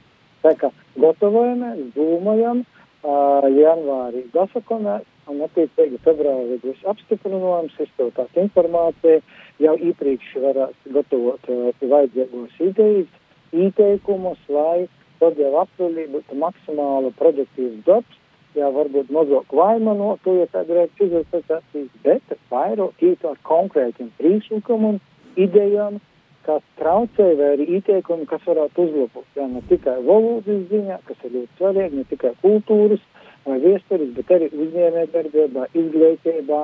Tā 0.45 0.53
kā 0.61 0.71
gatavojamies, 1.01 1.91
domājam, 1.95 2.63
janvārī 3.05 4.25
gasakamies 4.33 5.05
un 5.29 5.41
attiecīgi 5.45 5.99
februārī 6.05 6.57
būs 6.61 6.81
apstiprinājums, 6.89 7.77
izpildāt 7.81 8.37
informāciju, 8.41 9.21
jau 9.61 9.75
iepriekš 9.89 10.35
varēs 10.41 10.91
gatavot 10.97 11.49
vajadzīgos 11.81 12.59
idejas, 12.61 13.09
ieteikumus, 13.53 14.41
lai 14.49 14.87
tad 15.19 15.39
jau 15.39 15.53
aprīlī 15.61 16.07
būtu 16.13 16.37
maksimāli 16.41 17.13
produktīvs 17.19 17.81
darbs, 17.87 18.21
jā, 18.57 18.69
varbūt 18.73 19.11
mazāk 19.13 19.53
vaimanot, 19.55 20.21
to, 20.23 20.35
ja 20.39 20.47
tāda 20.53 20.85
ir 20.85 20.91
civilizatācijas, 20.99 21.89
bet 22.03 22.35
vairāk 22.51 23.05
iet 23.05 23.25
ar 23.27 23.39
konkrētiem 23.47 24.11
priekšlikumiem, 24.19 24.99
idejām, 25.35 25.99
kas 26.45 26.61
traucē, 26.79 27.31
vai 27.39 27.51
arī 27.55 27.67
ieteikumi, 27.79 28.27
kas 28.29 28.43
varētu 28.45 28.85
uzlabot. 28.85 29.25
Jā, 29.37 29.47
ne 29.49 29.63
tikai 29.69 29.97
valodas 30.05 30.67
ziņā, 30.71 30.99
kas 31.07 31.25
ir 31.25 31.37
ļoti 31.39 31.59
svarīgi, 31.59 32.01
ne 32.01 32.09
tikai 32.11 32.33
kultūras 32.43 33.03
vai 33.45 33.59
viesturis, 33.61 34.13
bet 34.17 34.31
arī 34.33 34.51
uzņēmē 34.53 35.07
darbībā, 35.13 35.67
izglītībā, 35.81 36.61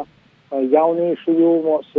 jauniešu 0.76 1.36
jūmos, 1.38 1.92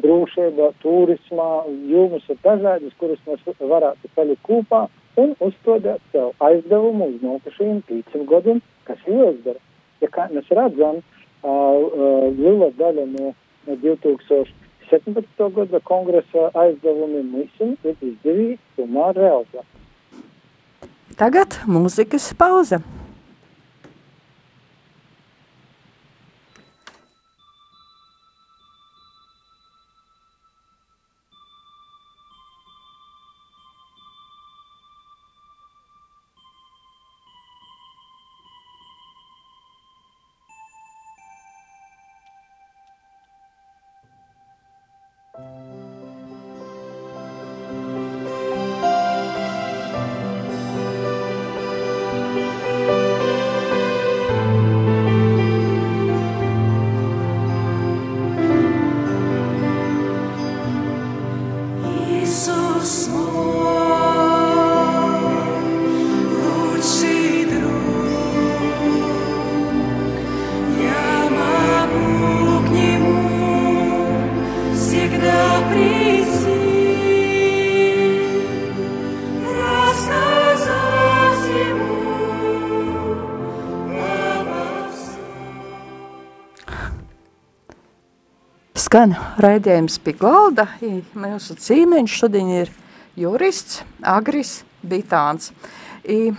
drošībā, 0.00 0.70
turismā, 0.84 1.50
jūmas 1.90 2.26
ir 2.30 2.38
dažādas, 2.44 2.94
kuras 3.00 3.22
mēs 3.26 3.42
varētu 3.58 4.10
palikt 4.14 4.42
kopā 4.46 4.84
un 5.18 5.34
uzstādīt 5.42 6.02
sev 6.12 6.30
aizdevumu 6.46 7.10
uz 7.10 7.24
nākošajiem 7.24 7.80
pieciem 7.88 8.26
gadiem, 8.30 8.60
kas 8.90 9.08
jāizdara. 9.08 9.60
Ja 10.00 10.08
kā 10.12 10.26
mēs 10.32 10.48
redzam, 10.56 11.00
uh, 11.00 11.50
uh, 11.50 12.28
liela 12.36 12.70
daļa 12.78 13.06
no, 13.14 13.32
no 13.68 13.76
2017. 13.84 15.50
gada 15.56 15.82
kongresa 15.86 16.48
aizdevumiem 16.64 17.28
mums 17.34 17.60
ir 17.66 17.94
izdevīgi 17.94 18.56
tomēr 18.78 19.20
realizēt. 19.20 19.68
Tagad 21.20 21.60
mūzikas 21.68 22.32
pauze. 22.38 22.80
Skan 88.90 89.12
raidījums 89.38 90.00
pie 90.02 90.16
galda, 90.18 90.64
mūsu 91.14 91.54
cīmeņš 91.62 92.14
šodien 92.24 92.48
ir 92.50 92.70
jurists 93.14 93.84
Agris 94.02 94.64
Bitāns. 94.82 95.52
I, 96.02 96.32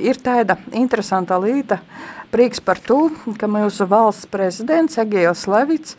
ir 0.00 0.20
tāda 0.24 0.56
interesanta 0.72 1.36
līta, 1.36 1.82
prieks 2.32 2.64
par 2.64 2.80
to, 2.80 3.10
ka 3.36 3.44
mūsu 3.44 3.84
valsts 3.90 4.24
prezidents 4.32 4.96
Egejos 5.04 5.44
Levits 5.52 5.98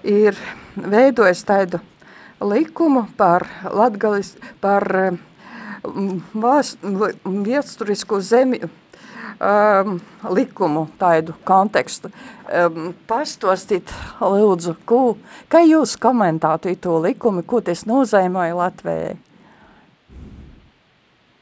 ir 0.00 0.32
veidojis 0.80 1.44
tādu 1.44 1.82
likumu 2.40 3.04
par 3.20 3.44
latgalis, 3.68 4.38
par 4.64 4.88
um, 5.10 6.24
vēsturisku 7.44 8.22
zemju 8.32 8.72
um, 9.40 9.98
likumu 10.34 10.86
tādu 11.00 11.34
kontekstu. 11.46 12.10
Um, 12.44 12.92
pastostīt, 13.08 13.92
lūdzu, 14.20 14.76
ko, 14.88 15.16
kā 15.52 15.64
jūs 15.64 15.96
komentātu 16.00 16.74
to 16.80 16.98
likumu, 17.02 17.44
ko 17.46 17.62
tas 17.64 17.84
nozīmēja 17.88 18.58
Latvijai? 18.58 19.14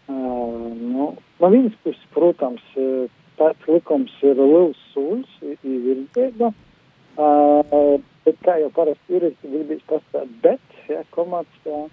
Uh, 0.08 0.68
nu, 0.76 1.08
no 1.40 1.52
vienas 1.52 1.74
puses, 1.82 2.04
protams, 2.14 2.62
tāds 3.40 3.68
likums 3.70 4.12
ir 4.22 4.38
liels 4.38 4.78
solis, 4.92 5.32
ir 5.42 5.58
virzība, 5.62 6.52
uh, 7.16 7.96
bet 8.26 8.38
kā 8.46 8.60
jau 8.62 8.70
parasti 8.76 9.18
ir, 9.18 9.32
ir 9.32 9.50
gribīs 9.56 9.82
pastāstīt, 9.90 10.38
bet, 10.44 10.78
ja, 10.90 11.02
komats, 11.16 11.66
uh, 11.66 11.88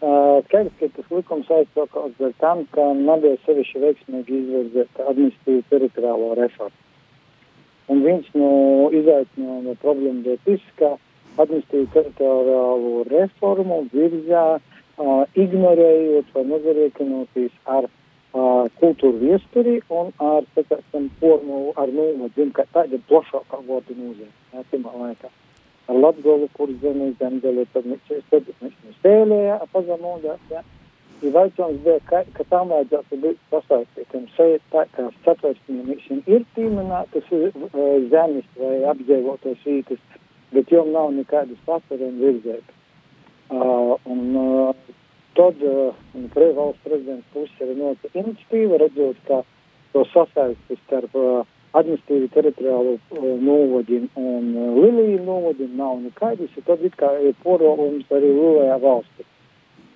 Skaidrs, 0.00 0.74
ka 0.80 0.88
tas 0.96 1.10
likums 1.10 1.50
aizsākās 1.56 2.22
ar 2.26 2.32
tam, 2.42 2.64
ka 2.74 2.86
nebija 2.98 3.38
sevišķi 3.44 3.82
veiksmīgi 3.84 4.38
izvirzēta 4.40 5.06
administratīva 5.10 5.68
teritoriālo 5.70 6.30
reformu. 6.40 6.80
Un 7.92 8.00
viens 8.04 8.28
no 8.34 8.50
izaicinājumiem 9.00 9.78
problēma 9.82 10.24
bija 10.26 10.40
tas, 10.46 10.64
ka 10.80 10.90
administratīvu 11.44 11.90
teritoriālo 11.94 13.04
reformu 13.10 13.82
virzā 13.92 14.44
uh, 14.56 15.22
ignorējot 15.44 16.34
vai 16.34 16.44
nezariekinotīs 16.50 17.54
ar 17.76 17.88
uh, 17.88 18.66
kultūru 18.80 19.22
viesturi 19.22 19.78
un 20.00 20.12
ar, 20.18 20.48
teiksim, 20.58 21.08
formu, 21.20 21.64
ar 21.76 21.92
novadu, 21.92 22.50
kā 22.56 22.66
tāda 22.74 23.00
plašākā 23.08 23.64
votu 23.68 23.96
nozīme. 24.00 24.32
Jā, 24.52 24.66
timā 24.72 24.96
laikā 25.04 25.32
mēs, 27.90 28.06
tad 28.30 28.48
mēs 28.62 28.96
spēlēja 28.98 29.58
pazemūdās, 29.72 30.40
ja. 30.50 30.62
Ir 31.24 31.32
vaicājums 31.32 31.80
bija, 31.84 32.00
ka, 32.08 32.22
ka 32.36 32.44
tam 32.50 32.72
vajadzētu 32.72 33.18
būt 33.22 33.38
pasaistītam. 33.52 34.24
Šeit 34.36 34.64
tā 34.72 34.82
kā 34.92 35.06
satversmiem 35.24 35.94
ir 36.26 36.44
pieminētas 36.56 37.30
zemes 38.12 38.48
vai 38.58 38.74
apdzīvotos 38.92 39.62
vītas, 39.64 40.02
bet 40.52 40.72
jom 40.72 40.90
nav 40.92 41.12
nekādas 41.14 41.60
patēriem 41.68 42.18
virzēt. 42.20 42.74
Uh, 43.54 43.94
un 44.10 44.36
uh, 44.40 44.92
tad 45.38 45.60
uh, 45.62 45.94
valsts 46.56 46.84
prezidents 46.84 47.32
puses 47.32 47.60
ir 47.60 47.76
nota 47.78 48.10
iniciatīva, 48.12 48.80
redzot, 48.82 49.20
ka 49.28 49.42
to 49.92 50.04
sasaisti 50.12 50.78
starp 50.84 51.16
uh, 51.20 51.44
administratīvi 51.78 52.30
teritoriālu 52.34 52.96
uh, 52.96 53.28
novadiem 53.42 54.08
un 54.20 54.50
uh, 54.54 54.74
Liliju 54.78 55.22
novadiem 55.26 55.76
nav 55.78 55.96
nekādus, 56.02 56.52
tad 56.66 56.82
it 56.86 56.96
kā 57.00 57.10
ir 57.22 57.34
porolums 57.42 58.10
arī 58.14 58.30
lielajā 58.34 58.76
valstī. 58.82 59.26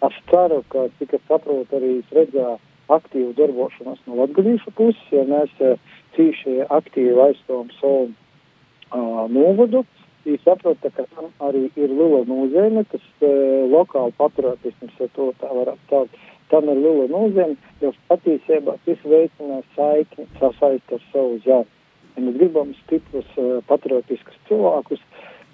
Es 0.06 0.16
ceru, 0.30 0.62
ka, 0.72 0.86
cik 0.98 1.14
es 1.18 1.22
saprotu, 1.30 1.78
arī 1.78 1.98
es 2.02 2.14
redzēju 2.14 2.56
aktīvu 2.94 3.34
darbošanos 3.38 4.00
no 4.06 4.18
latgadīšu 4.22 4.72
puses, 4.78 5.04
ja 5.14 5.26
mēs 5.28 5.52
uh, 5.62 5.78
cīši 6.16 6.64
aktīvi 6.66 7.18
aizstāvam 7.28 7.70
savu 7.78 8.08
uh, 8.08 9.24
novadu. 9.30 9.84
Es 10.28 10.42
saprotu, 10.44 10.90
ka 10.92 11.06
tam 11.14 11.30
arī 11.46 11.68
ir 11.78 11.92
liela 11.94 12.24
nozīme, 12.28 12.82
tas 12.92 13.04
uh, 13.22 13.30
lokāli 13.70 14.12
patriotisms, 14.18 14.98
ja 15.00 15.08
to 15.14 15.30
tā 15.40 15.52
varētu 15.52 15.88
teikt 15.92 16.26
tam 16.50 16.68
ir 16.72 16.80
liela 16.82 17.06
nozīme, 17.12 17.56
jo 17.82 17.92
patiesībā 18.10 18.76
tas 18.84 19.02
veicina 19.04 19.60
saikni, 19.76 20.26
sasaist 20.40 20.94
ar 20.94 21.02
savu 21.12 21.40
zemi. 21.46 21.74
Ja 22.16 22.24
mēs 22.24 22.38
gribam 22.40 22.74
stiprus, 22.82 23.28
uh, 23.38 23.58
patriotiskus 23.68 24.38
cilvēkus, 24.48 25.02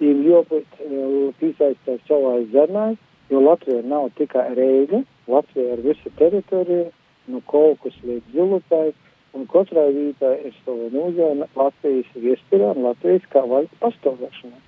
ir 0.01 0.21
jābūt 0.25 0.79
uh, 0.81 1.33
piesaistīt 1.41 2.05
savā 2.09 2.37
zemē, 2.53 2.87
jo 3.29 3.41
Latvija 3.43 3.83
nav 3.85 4.09
tikai 4.19 4.47
Reiga, 4.57 5.03
Latvija 5.29 5.75
ir 5.75 5.83
visa 5.85 6.13
teritorija, 6.19 6.89
no 7.31 7.41
Kolkus 7.49 7.95
līdz 8.05 8.33
Zilutai, 8.33 8.91
un 9.35 9.47
katrai 9.51 9.89
vītai 9.93 10.35
ir 10.47 10.53
sava 10.63 10.89
nozīme 10.93 11.47
Latvijas 11.57 12.11
viesturā 12.15 12.71
un 12.75 12.85
Latvijas 12.87 13.25
kā 13.33 13.43
valsts 13.49 13.81
pastāvēšanā. 13.81 14.61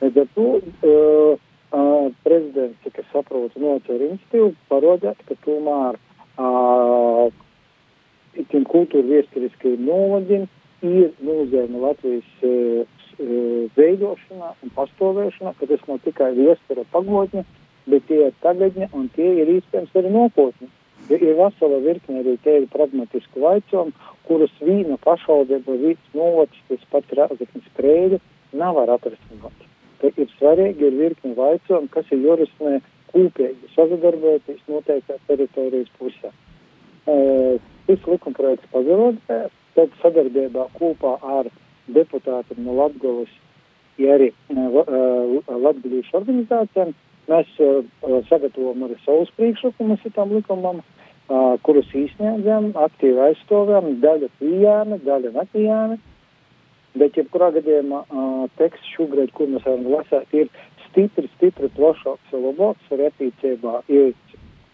Līdz 0.00 0.22
ar 0.22 0.28
to 0.34 0.48
uh, 0.56 1.46
uh, 1.72 2.10
prezidents, 2.22 2.78
cik 2.84 3.00
es 3.02 3.10
saprotu, 3.12 3.60
nocer 3.62 4.02
institīvu 4.10 4.54
parodēt, 4.70 5.20
ka 5.28 5.36
tomēr 5.46 5.98
uh, 6.40 7.28
tiem 8.50 8.66
kultūra 8.70 9.06
viesturiskajiem 9.06 9.86
novadiem 9.86 10.48
ir 10.86 11.12
nozīme 11.26 11.82
Latvijas 11.82 12.44
uh, 12.46 12.82
veidošanā 13.76 14.52
un 14.64 14.74
pastāvēšanā, 14.76 15.54
ka 15.58 15.68
tas 15.68 15.82
nav 15.88 16.00
tikai 16.04 16.32
viestura 16.38 16.86
pagodņa, 16.92 17.44
bet 17.90 18.06
tie 18.08 18.20
ir 18.28 18.36
tagadņa 18.44 18.90
un 18.96 19.08
tie 19.16 19.30
ir 19.42 19.56
īstenībā 19.58 20.00
arī 20.00 20.12
nākotne. 20.14 20.70
Ir 21.10 21.34
vesela 21.34 21.80
virkne 21.82 22.20
arī 22.20 22.36
tādu 22.44 22.68
pragmatisku 22.70 23.42
vaicojumu, 23.42 23.96
kurus 24.28 24.52
vīna 24.62 24.98
pašvaldība, 25.04 25.80
vīns 25.80 26.14
novacs, 26.14 26.62
tas 26.68 26.86
pats 26.92 27.18
rāzaknis 27.18 27.66
sprēļi, 27.72 28.22
nav 28.60 28.78
var 28.78 28.94
atrisināt 28.94 29.69
ka 30.00 30.10
ir 30.16 30.28
svarīgi 30.38 30.86
ir 30.88 30.96
virkni 30.98 31.34
vaicojumu, 31.36 31.90
kas 31.92 32.08
ir 32.14 32.22
jurisnē 32.24 32.80
kūpīgi 33.12 33.72
sazadarboties 33.74 34.62
noteiktā 34.70 35.18
teritorijas 35.28 35.90
pusē. 35.98 36.30
Šis 37.88 38.06
likumprojekts 38.06 38.70
pazarodējās, 38.72 39.54
tad 39.76 39.94
sadarbībā 40.02 40.66
kopā 40.78 41.16
ar 41.38 41.50
deputātiem 41.90 42.64
no 42.66 42.76
Latgolas, 42.78 43.32
ja 43.98 44.16
arī 44.16 44.30
latgalīšu 44.48 46.16
organizācijām, 46.20 46.94
mēs 47.30 47.50
sagatavojam 48.30 48.86
arī 48.86 48.96
savus 49.04 49.30
priekšlikumus 49.38 50.06
tam 50.14 50.32
likumam, 50.34 50.80
kurus 51.66 51.90
īsniedzam, 51.94 52.72
aktīvi 52.74 53.20
aizstāvjam, 53.28 53.92
daļa 54.02 54.30
pieejama, 54.38 54.98
daļa 55.04 55.34
nepieejama. 55.36 55.98
Bet, 56.98 57.14
jebkurā 57.14 57.52
gadījumā, 57.54 58.02
uh, 58.10 58.46
teksts 58.58 58.94
šobrīd, 58.96 59.30
kur 59.36 59.46
mēs 59.52 59.66
varam 59.66 59.86
lasīt, 59.92 60.32
ir 60.34 60.48
stipri, 60.88 61.28
stipri 61.36 61.70
plašāks 61.76 62.32
un 62.34 62.48
labāks 62.48 62.94
attiecībā 62.96 63.82
uz 64.00 64.14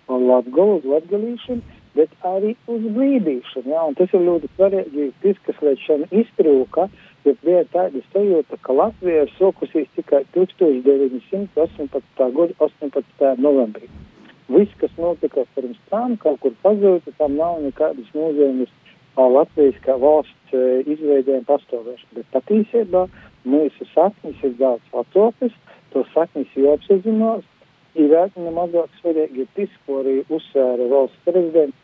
latgolu, 0.08 0.78
uz 0.78 0.86
latgalīšanu, 0.94 1.62
bet 1.96 2.12
arī 2.28 2.54
uz 2.72 2.82
blīdīšanu. 2.96 3.68
Ja? 3.72 3.84
Un 3.88 3.96
tas 3.98 4.12
ir 4.14 4.24
ļoti 4.24 4.50
svarīgi, 4.54 5.10
tas, 5.22 5.36
kas 5.46 5.62
līdz 5.68 5.84
šim 5.84 6.02
iztrūka, 6.22 6.88
jo 7.26 7.32
bija 7.44 7.62
tāda 7.72 8.02
sajūta, 8.12 8.60
ka 8.64 8.76
Latvija 8.80 9.26
ir 9.26 9.32
sokusies 9.36 9.88
tikai 9.98 10.22
1918. 10.36 12.28
gada 12.38 12.52
18. 12.68 13.40
novembrī. 13.42 13.88
Viss, 14.48 14.76
kas 14.80 14.92
notika 15.00 15.42
pirms 15.56 15.78
tam, 15.90 16.16
kaut 16.22 16.38
kur 16.40 16.52
pazuda, 16.62 17.12
tam 17.18 17.34
nav 17.40 17.58
nekādas 17.64 18.08
nozīmes 18.14 18.70
Latvijas 19.16 19.78
kā 19.84 19.96
valsts 20.00 20.52
izveidē 20.92 21.38
un 21.40 21.46
pastāvēšana. 21.48 22.12
Bet 22.18 22.28
patiesībā 22.34 23.06
mūsu 23.48 23.86
saknes 23.94 24.42
ir 24.44 24.52
daudz 24.60 24.82
vecākas, 24.92 25.54
to 25.92 26.04
saknes 26.12 26.52
jāapzinās. 26.58 27.44
Ir 27.96 28.12
vērtīgi 28.12 28.52
mazāk 28.52 28.92
svarīgi 29.00 29.46
tas, 29.56 29.72
ko 29.86 30.02
arī 30.02 30.18
uzsvēra 30.28 30.88
valsts 30.90 31.22
prezidents, 31.24 31.78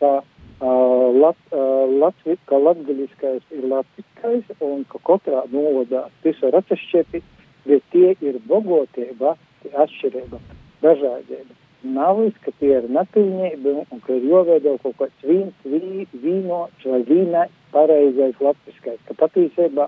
ka, 0.00 0.12
uh, 0.22 1.04
lat, 1.12 1.40
uh, 1.52 1.84
Latvi, 2.00 2.38
ka 2.48 2.56
latgaļiskais 2.62 3.52
ir 3.58 3.68
latviskais 3.68 4.64
un 4.64 4.86
ka 4.88 5.02
katrā 5.10 5.44
novadā 5.52 6.06
tas 6.24 6.42
var 6.46 6.62
atšķirti, 6.62 7.22
bet 7.68 7.92
tie 7.92 8.16
ir 8.24 8.40
bogotība, 8.48 9.36
atšķirība, 9.68 10.40
dažādība 10.80 11.67
nav, 11.82 12.20
ka 12.42 12.52
tie 12.58 12.74
ir 12.80 12.88
nepilnība 12.90 13.84
un 13.90 14.00
ka 14.02 14.16
ir 14.16 14.26
jāveido 14.26 14.76
kaut 14.82 14.96
kāds 14.98 15.26
vīns, 15.26 15.54
vī, 15.64 16.06
vīnots 16.12 16.86
vai 16.90 17.02
vīnē 17.06 17.46
pareizais 17.72 18.40
latviskais. 18.42 18.98
Ka 19.06 19.14
patiesībā 19.22 19.86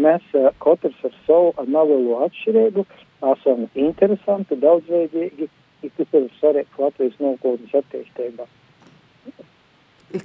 mēs 0.00 0.24
uh, 0.34 0.48
katrs 0.62 0.96
ar 1.04 1.14
savu 1.26 1.52
nelielu 1.66 2.16
atšķirību 2.26 2.86
esam 3.32 3.66
interesanti, 3.74 4.56
daudzveidīgi, 4.60 5.48
ir 5.84 5.92
tas 5.98 6.16
ir 6.16 6.30
svarīgs 6.40 6.80
Latvijas 6.80 7.20
nākotnes 7.20 7.76
attīstībā. 7.82 8.48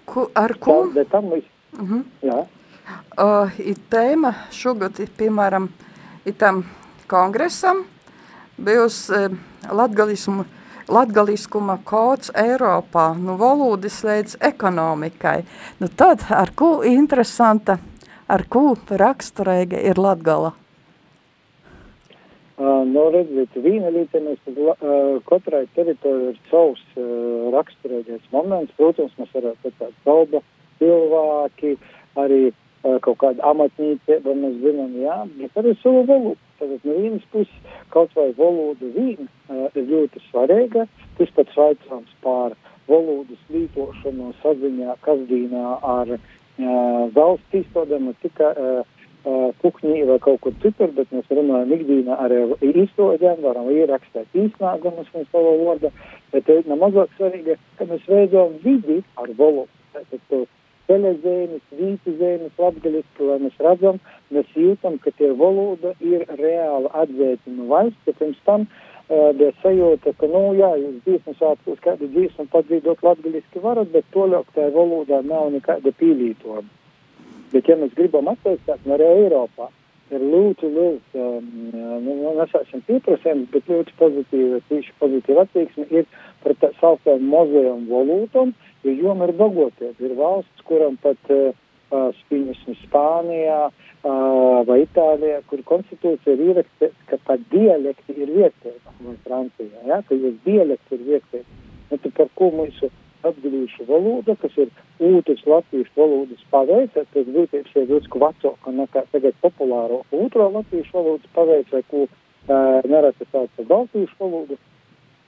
Ku, 0.06 0.28
ar 0.38 0.56
ko? 0.60 0.86
Tā, 0.88 0.94
bet 1.02 1.12
tam 1.12 1.32
viss. 1.34 1.48
Uh 1.74 1.90
-huh. 1.90 2.04
Jā. 2.22 2.46
Uh, 3.18 3.60
ir 3.60 3.78
tēma 3.90 4.34
šogad, 4.52 5.00
piemēram, 5.18 5.70
ir 6.26 6.34
tam 6.34 6.64
kongresam 7.08 7.86
bijusi 8.58 9.14
uh, 9.14 9.38
latgalismu 9.72 10.46
latgaliskuma 10.90 11.78
kods 11.86 12.32
Eiropā, 12.38 13.12
nu 13.18 13.38
valodas 13.40 14.02
līdz 14.08 14.40
ekonomikai. 14.52 15.42
Nu 15.82 15.88
tad, 15.88 16.26
ar 16.30 16.54
ko 16.56 16.82
interesanta, 16.88 17.78
ar 18.28 18.46
ko 18.50 18.76
raksturīga 18.90 19.82
ir 19.92 20.02
Latgala? 20.02 20.56
Uh, 22.62 22.84
nu, 22.86 23.08
redziet, 23.10 23.56
vīna 23.58 23.90
līdzenes, 23.90 24.38
uh, 24.54 25.18
katrai 25.26 25.64
teritorijai 25.74 26.36
ir 26.36 26.42
savs 26.52 26.84
uh, 26.94 27.48
raksturīgais 27.56 28.28
moments. 28.34 28.76
Protams, 28.78 29.16
mēs 29.18 29.32
varētu 29.34 29.72
redzēt 29.72 29.96
kalba 30.06 30.44
cilvēki, 30.82 31.78
arī 32.22 32.42
kaut 32.82 33.18
kāda 33.22 33.46
amatnīcība, 33.46 34.34
mēs 34.38 34.56
zinām, 34.62 34.94
jā, 35.02 35.18
bet 35.38 35.58
arī 35.62 35.74
savu 35.82 36.06
valodu. 36.10 36.51
Tātad 36.62 36.84
no 36.86 36.98
vienas 37.02 37.24
puses 37.34 37.78
kaut 37.90 38.12
vai 38.14 38.30
valoda 38.38 38.90
vīna 38.94 39.26
uh, 39.26 39.68
ir 39.74 39.88
ļoti 39.90 40.22
svarīga, 40.28 40.86
tas 41.18 41.34
pats 41.34 41.58
vaicāms 41.58 42.12
pār 42.22 42.54
valodas 42.86 43.42
lītošanu 43.50 44.32
saziņā, 44.44 44.98
kasdīnā 45.08 45.68
ar 45.82 46.16
uh, 46.16 46.22
valsts 47.16 47.58
izstādēm, 47.64 48.12
tikai 48.22 48.52
uh, 48.54 48.84
kukuņī 49.62 50.06
vai 50.10 50.20
kaut 50.22 50.40
kur 50.46 50.54
citur, 50.62 50.94
bet 50.94 51.10
mēs 51.14 51.34
runājam 51.34 51.74
ikdienā 51.76 52.22
arī 52.24 52.40
ar 52.46 52.80
īstoģiem, 52.86 53.44
varam 53.46 53.70
ierakstīt 53.74 54.40
īsnāgumus 54.46 55.12
no 55.14 55.26
sava 55.34 55.58
vārda, 55.66 55.92
bet 56.34 56.50
ir 56.50 56.66
nemazāk 56.70 57.14
svarīgi, 57.18 57.58
ka 57.78 57.90
mēs 57.90 58.08
veidojam 58.10 58.58
vidi 58.66 59.02
ar 59.22 59.34
valodu. 59.38 59.70
Tātad 59.94 60.48
to 60.92 60.98
ceļazēnis, 60.98 61.62
vītizēnis, 61.72 62.58
latgaļisku, 62.60 63.28
lai 63.28 63.40
mēs 63.40 63.58
redzam, 63.60 64.00
mēs 64.32 64.48
jūtam, 64.56 64.98
ka 65.00 65.12
tie 65.18 65.32
valoda 65.32 65.94
ir 66.00 66.26
reāli 66.38 66.90
atzīta 66.92 67.52
no 67.56 67.68
valsts, 67.68 68.00
ka 68.06 68.12
pirms 68.20 68.38
tam 68.46 68.66
uh, 68.68 69.32
bija 69.38 69.52
sajūta, 69.62 70.14
ka, 70.18 70.28
nu, 70.28 70.54
jā, 70.58 70.76
jūs 70.82 71.02
dziesmu 71.06 71.36
sāktos 71.40 71.80
kādu 71.82 72.08
dziesmu 72.12 72.48
padzīdot 72.52 73.04
latgaļiski 73.04 73.64
varat, 73.64 73.92
bet 73.92 74.06
toļāk 74.12 74.52
tajā 74.56 74.72
valodā 74.76 75.22
nav 75.24 75.52
nekāda 75.52 75.92
pīlītojuma. 75.92 76.68
Bet, 77.52 77.68
ja 77.68 77.76
mēs 77.76 77.96
gribam 77.96 78.28
attīstīt 78.32 78.86
no 78.88 78.96
Eiropā, 78.96 79.72
ir 80.16 80.26
ļoti 80.34 80.70
liels, 80.76 81.16
um, 81.16 81.48
nu, 82.06 82.34
nesāksim 82.38 82.84
pieprasījums, 82.88 83.50
bet 83.54 83.70
ļoti 83.72 83.96
pozitīva, 84.00 84.60
tīši 84.70 84.96
pozitīva 85.02 85.46
attieksme 85.48 85.88
ir 85.94 86.08
par 86.44 86.56
tā 86.62 86.72
sauktām 86.80 87.26
mazajām 87.32 87.88
valūtām, 87.90 88.54
jo 88.86 88.96
joma 88.98 89.30
ir 89.30 89.36
bagoties. 89.40 89.96
Ir 90.00 90.16
valsts, 90.20 90.66
kuram 90.68 90.98
pat 91.04 91.34
uh, 91.34 91.52
spīņasmi 92.22 92.78
Spānijā 92.86 93.62
uh, 93.70 94.62
vai 94.68 94.82
Itālijā, 94.86 95.42
kur 95.52 95.64
konstitūcija 95.74 96.36
ir 96.36 96.46
ierakstīta, 96.50 97.08
ka 97.12 97.22
pat 97.28 97.46
dialekti 97.54 98.18
ir 98.18 98.34
vietēji, 98.40 98.80
vai 99.06 99.18
Francijā, 99.28 99.86
ja, 99.90 100.02
ka 100.08 100.18
jūs 100.18 100.40
dialekti 100.48 100.98
ir 100.98 101.08
vietēji. 101.14 101.48
Nu, 101.92 102.00
par 102.16 102.30
ko 102.40 102.48
mūsu 102.56 102.88
latgalīšu 103.24 103.86
valoda, 103.88 104.36
kas 104.42 104.58
ir 104.58 104.72
otrs 105.02 105.46
latviešu 105.46 105.94
valodas 105.98 106.44
paveids, 106.54 106.94
tas 107.14 107.30
būtības 107.36 107.78
ir 107.78 107.88
drusku 107.90 108.22
vecāka 108.22 108.74
nekā 108.76 109.06
tagad 109.14 109.38
populāro 109.44 110.02
otro 110.12 110.50
latviešu 110.58 110.98
valodas 110.98 111.34
paveids, 111.36 111.72
vai 111.72 111.84
ko 111.92 112.06
uh, 112.06 112.12
nereti 112.90 113.28
sauc 113.32 113.50
par 113.58 113.70
baltiešu 113.74 114.20
valodu. 114.20 114.60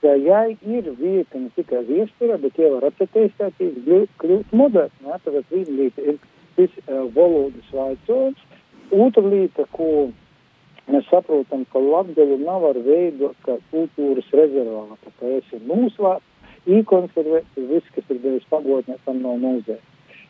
Ja 0.04 0.14
jai 0.20 0.56
ir 0.68 0.90
vieta 0.98 1.38
ne 1.40 1.48
tikai 1.56 1.80
viestura, 1.88 2.36
bet 2.38 2.58
jau 2.60 2.74
var 2.74 2.90
atcerēties, 2.90 4.10
kļūt 4.20 4.52
moderni, 4.52 5.14
tad 5.24 5.38
viena 5.50 5.78
lieta 5.78 6.04
ir 6.12 6.18
šis 6.58 6.74
uh, 6.84 7.06
valodas 7.14 7.72
vaicojums, 7.72 8.42
otra 8.92 9.24
lieta, 9.24 9.64
ko 9.72 10.10
mēs 10.92 11.08
saprotam, 11.08 11.64
ka 11.72 11.80
Latgala 11.80 12.36
nav 12.42 12.66
ar 12.68 12.78
veidu, 12.84 13.32
ka 13.46 13.56
kultūras 13.72 14.28
rezervāta, 14.36 15.12
ka 15.18 15.32
esi 15.38 15.60
mūslāts, 16.64 16.72
īkonservēt 16.72 17.44
viss, 17.56 17.90
kas 17.94 18.04
ir 18.10 18.18
bijis 18.20 18.44
pagotnē, 18.50 18.96
tam 19.04 19.22
nav 19.22 19.38
nozīme. 19.38 19.80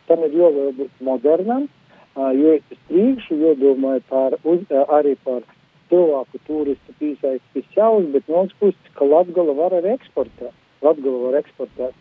Tam 0.07 0.19
ir 0.23 0.33
jābūt 0.33 0.91
modernam, 1.01 1.67
jo 2.15 2.53
es 2.55 2.77
priekšu 2.87 3.35
jodomāju 3.35 4.01
par, 4.09 4.37
uz, 4.43 4.61
arī 4.69 5.15
par 5.23 5.41
cilvēku 5.89 6.39
turistu 6.47 6.93
piesaistis 6.99 7.65
jauns, 7.75 8.11
bet 8.11 8.27
no 8.27 8.43
otras 8.43 8.57
puses, 8.59 8.91
ka 8.95 9.05
Latgala 9.05 9.53
var 9.53 9.71
arī 9.73 9.95
eksportēt. 9.95 10.53
Latgala 10.81 11.29
var 11.29 11.39
eksportēt 11.41 11.93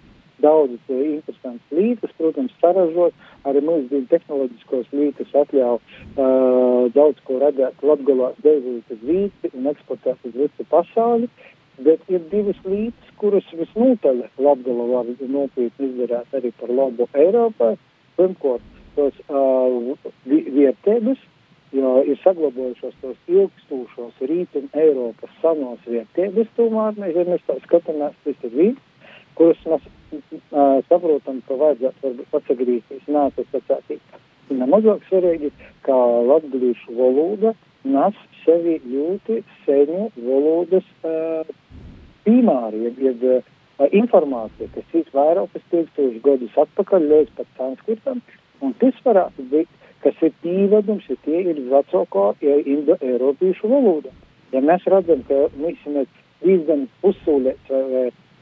daudzas 0.43 0.81
interesantas 0.89 1.71
lietas, 1.71 2.11
protams, 2.19 2.53
saražot, 2.61 3.15
arī 3.47 3.63
mūsdienu 3.65 4.09
tehnoloģiskos 4.11 4.89
lietas 4.93 5.31
atļauj 5.31 5.79
uh, 5.79 6.91
daudz 6.93 7.23
ko 7.25 7.39
radīt 7.41 7.85
Latgalā, 7.87 8.33
devuļas 8.43 8.97
uz 8.97 9.05
vīti 9.07 9.53
un 9.55 9.71
eksportēt 9.71 10.27
uz 10.27 10.35
visu 10.35 10.67
pasauli. 10.69 11.31
Uh, 11.31 11.54
Bet 11.83 12.01
ir 12.07 12.23
divas 12.31 12.59
lietas, 12.69 13.11
kuras 13.19 13.47
visnotaļ 13.51 14.21
Latvijā 14.47 14.85
var 14.93 15.09
nopietni 15.37 15.89
izdarīt 15.89 16.37
arī 16.39 16.53
par 16.61 16.71
labu 16.71 17.09
Eiropai. 17.19 17.75
Pirmkārt, 18.15 18.63
tos 18.95 19.17
uh, 19.27 20.13
vietēdes, 20.31 21.19
jo 21.75 21.97
ir 22.07 22.21
saglabājušos 22.23 22.95
tos 23.03 23.19
ilgstošos 23.27 24.23
rītuma 24.31 24.71
Eiropas 24.85 25.35
senos 25.43 25.83
vietēdes, 25.91 26.53
tomēr 26.55 27.11
ja 27.11 27.27
mēs 27.27 27.43
tā 27.49 27.59
skatāmies, 27.67 28.15
tas 28.23 28.47
ir 28.47 28.55
vīds, 28.55 29.11
kuras 29.35 29.67
mēs 29.67 29.91
uh, 29.91 30.79
saprotam, 30.87 31.43
ka 31.49 31.59
vajadzētu 31.59 32.07
varbūt 32.07 32.33
pasagrīties, 32.39 33.07
nā, 33.11 33.27
tas 33.35 33.51
sacātīt. 33.51 34.19
Nemazāk 34.55 35.03
svarīgi, 35.09 35.51
kā 35.83 35.99
latgalīšu 36.31 36.95
valoda 36.95 37.57
nes 37.85 38.17
sevi 38.45 38.79
ļoti 38.89 39.43
senu 39.65 40.09
valodas 40.17 40.87
uh, 41.05 41.45
primāri, 42.27 42.89
jeb, 42.89 43.23
uh, 43.29 43.87
informācija, 43.93 44.69
kas 44.75 44.99
ir 44.99 45.09
vairākas 45.15 45.65
tūkstošus 45.73 46.21
gadus 46.25 46.59
atpakaļ 46.65 47.09
līdz 47.13 47.33
pat 47.39 47.49
sanskritam, 47.59 48.21
un 48.63 48.75
tas 48.81 48.99
varētu 49.05 49.47
būt, 49.51 49.71
kas 50.05 50.21
ir 50.23 50.35
pīvedums, 50.45 51.07
ja 51.09 51.17
tie 51.25 51.41
ir 51.51 51.63
vecākā 51.71 52.27
indo-eiropiešu 52.43 53.71
valoda. 53.71 54.13
Ja 54.53 54.61
mēs 54.61 54.85
redzam, 54.87 55.25
ka 55.29 55.47
mēs 55.59 55.81
esam 55.81 56.05
diezgan 56.45 56.87
pusūlēts 57.03 57.73
vai, 57.73 57.83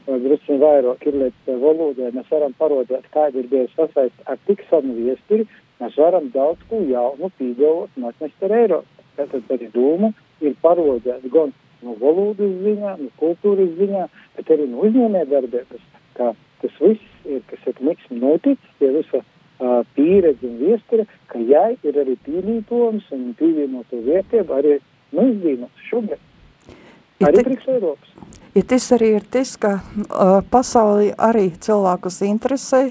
vai, 0.07 0.19
drusku 0.25 0.59
vairāk 0.61 1.07
ir 1.07 1.19
līdz 1.21 1.53
valodai, 1.63 2.11
mēs 2.13 2.29
varam 2.29 2.53
parodēt, 2.59 3.07
kāda 3.15 3.39
ir 3.39 3.47
bijusi 3.51 3.77
sasaist 3.79 4.27
ar 4.27 4.37
tik 4.47 4.61
senu 4.69 4.97
viesturi, 4.99 5.47
mēs 5.79 5.97
varam 5.97 6.29
daudz 6.35 6.61
ko 6.69 6.83
jaunu 6.83 7.31
un 7.31 8.09
atnest 8.11 8.43
ar 8.43 8.57
Eiropu. 8.59 8.89
Tātad 9.17 9.49
arī 9.53 9.69
doma 9.73 10.09
ir 10.41 10.55
parodēt 10.61 11.25
gan 11.31 11.53
no 11.83 11.95
valodas 12.01 12.55
ziņā, 12.63 12.95
no 13.01 13.11
kultūras 13.21 13.71
ziņā, 13.79 14.07
bet 14.37 14.51
arī 14.55 14.67
no 14.71 14.83
uzņēmē 14.87 15.23
darbības, 15.31 15.85
ka 16.17 16.31
tas 16.63 16.81
viss 16.81 17.29
ir, 17.29 17.41
kas 17.49 17.69
ir 17.69 17.81
miksmi 17.83 18.19
noticis, 18.21 18.75
tie 18.79 18.91
visa 18.95 19.21
uh, 19.21 19.81
pieredze 19.97 20.47
un 20.47 20.59
viestura, 20.61 21.07
ka 21.31 21.41
jai 21.41 21.73
ir 21.83 21.99
arī 22.03 22.15
pīlītojums 22.27 23.09
un 23.15 23.31
pievienoto 23.39 23.99
vietību 24.05 24.59
arī 24.59 24.77
mūsdienos 25.13 25.89
šogad. 25.89 26.21
Arī 27.23 27.43
priekš 27.45 27.69
Eiropas. 27.77 28.15
Ja 28.53 28.61
tas 28.69 28.85
arī 28.93 29.15
ir 29.17 29.23
tas, 29.33 29.55
ka 29.57 29.79
uh, 29.79 30.39
pasaulī 30.53 31.13
arī 31.17 31.47
cilvēkus 31.63 32.21
interesē 32.27 32.83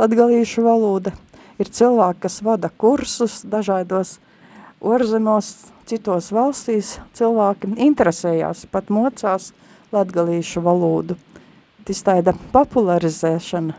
latgalīšu 0.00 0.64
valoda. 0.64 1.12
Ir 1.60 1.68
cilvēki, 1.68 2.22
kas 2.24 2.38
vada 2.40 2.70
kursus 2.72 3.42
dažādos 3.44 4.16
orzemos, 4.80 5.52
citos 5.88 6.30
valstīs 6.34 6.96
cilvēki 7.16 7.74
interesējās, 7.86 8.66
pat 8.72 8.90
mocās 8.92 9.52
latgalīšu 9.94 10.62
valodu. 10.64 11.16
Tas 11.86 12.02
tāda 12.06 12.34
popularizēšana 12.52 13.76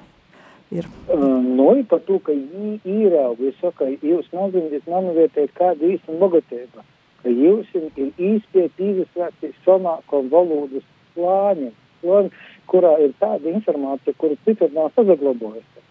ir. 0.75 0.87
Nu, 1.11 1.67
par 1.89 2.01
to, 2.07 2.19
ka 2.23 2.33
īraugi, 2.33 3.51
es 3.51 3.59
saku, 3.61 3.91
jūs 4.01 4.27
nozīmēt, 4.35 4.87
nanovietēt 4.89 5.53
kādu 5.57 5.93
īstu 5.95 6.17
bogatību, 6.21 6.83
ka 7.23 7.33
jūs 7.33 7.69
ir 7.77 8.11
īspiet 8.17 8.81
izslēgti 8.81 9.53
sanākam 9.65 10.29
valodas 10.33 10.85
plāņiem, 11.15 11.73
plāņi, 12.01 12.31
kurā 12.71 12.95
ir 13.03 13.13
tāda 13.21 13.51
informācija, 13.51 14.15
kuru 14.17 14.37
citur 14.45 14.71
nav 14.75 14.91
sazaglabojusi. 14.95 15.85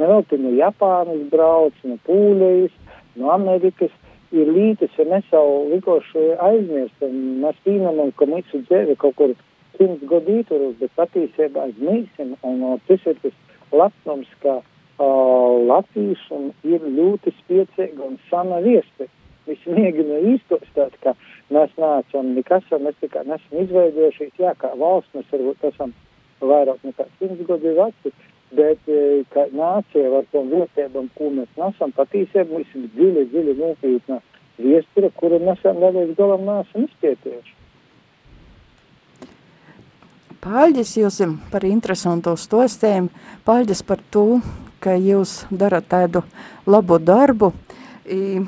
Nevēl 0.00 0.24
te 0.26 0.38
no 0.40 0.50
Japānas 0.56 1.22
brauc, 1.30 1.76
no 1.86 1.98
Pūļejas, 2.06 2.74
no 3.20 3.30
Amerikas, 3.30 3.92
ir 4.34 4.50
līdzi, 4.50 4.90
ja 4.98 5.06
mēs 5.08 5.26
jau 5.32 5.46
likoši 5.70 6.26
aizmirstam, 6.42 7.16
mēs 7.44 7.58
pieņemam, 7.66 8.12
ka 8.18 8.28
mūsu 8.30 8.62
dzīve 8.66 8.96
kaut 9.00 9.16
kur 9.20 9.34
simts 9.78 10.04
gadu 10.10 10.38
īturos, 10.40 10.76
bet 10.80 10.94
patiesībā 10.98 11.68
aizmirsim, 11.68 12.34
un 12.46 12.62
uh, 12.66 12.78
tas 12.88 13.02
ir 13.10 13.18
tas 13.22 13.36
lepnums, 13.74 14.30
ka 14.44 14.60
uh, 14.60 15.52
latviešiem 15.70 16.50
ir 16.70 16.88
ļoti 16.98 17.34
spiecīga 17.42 18.08
un 18.08 18.18
sana 18.30 18.62
viesti. 18.64 19.08
Viņi 19.44 19.76
mēģina 19.76 20.20
iztostāt, 20.32 20.94
ka 21.04 21.12
mēs 21.52 21.72
neesam 21.76 22.30
nekas, 22.36 22.70
mēs 22.80 22.96
tikai 23.02 23.26
nesam 23.28 23.58
izveidojušies, 23.60 24.32
jā, 24.40 24.54
kā 24.56 24.70
valsts 24.80 25.12
mēs 25.16 25.28
varbūt 25.34 25.66
esam 25.68 25.92
vairāk 26.40 26.80
nekā 26.86 27.04
simts 27.18 27.44
gadu 27.48 27.74
veci, 27.76 28.14
bet 28.52 28.92
ka 29.32 29.46
nācija 29.52 30.12
ar 30.20 30.28
tom 30.32 30.50
vietībām, 30.52 31.08
ko 31.16 31.30
mēs 31.34 31.50
nesam, 31.58 31.92
patiesībā 31.96 32.46
mums 32.50 32.70
ir 32.76 32.88
dziļi, 32.94 33.26
dziļi 33.32 33.56
nopietna 33.58 34.20
viestura, 34.58 35.10
kuru 35.16 35.40
nesam 35.42 35.80
vēl 35.82 36.00
līdz 36.00 36.16
galam 36.18 36.44
nesam 36.48 36.88
izpētījuši. 36.88 37.54
Paldies 40.44 40.90
jums 40.98 41.22
par 41.48 41.64
interesanto 41.64 42.34
stostēm, 42.36 43.08
paldies 43.46 43.80
par 43.82 44.02
to, 44.12 44.42
ka 44.84 44.92
jūs 45.00 45.46
darat 45.48 45.88
tādu 45.88 46.20
labu 46.68 46.98
darbu. 47.00 47.54
I, 48.04 48.44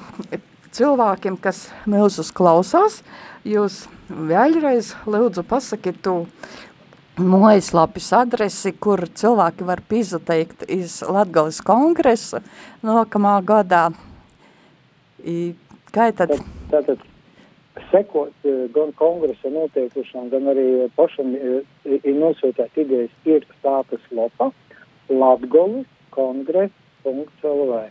cilvēkiem, 0.76 1.38
kas 1.40 1.70
mūsus 1.88 2.28
klausās, 2.36 3.00
jūs 3.48 3.86
vēlreiz 4.10 4.92
lūdzu 5.08 5.44
pasakiet 5.48 6.02
tu 6.04 6.26
mājaslapis 7.16 8.10
adresi, 8.16 8.72
kur 8.72 9.06
cilvēki 9.08 9.66
var 9.66 9.80
pizateikt 9.88 10.66
iz 10.68 11.00
Latgales 11.02 11.62
kongresa 11.64 12.42
nākamā 12.84 13.38
gadā. 13.46 13.88
I, 15.24 15.54
kā 15.94 16.10
tad? 16.16 16.34
Tātad, 16.70 17.02
sekot 17.90 18.32
eh, 18.44 18.66
gan 18.74 18.92
kongresa 18.98 19.50
notiekušām, 19.52 20.28
gan 20.32 20.52
arī 20.52 20.66
pašam 20.96 21.34
eh, 21.36 21.60
ir 21.96 22.16
nosūtēt 22.20 22.76
idejas 22.84 23.12
ir 23.24 23.46
stātas 23.58 24.02
lopa 24.10 24.50
latgolis 25.08 25.86
kongress.lv 26.10 27.84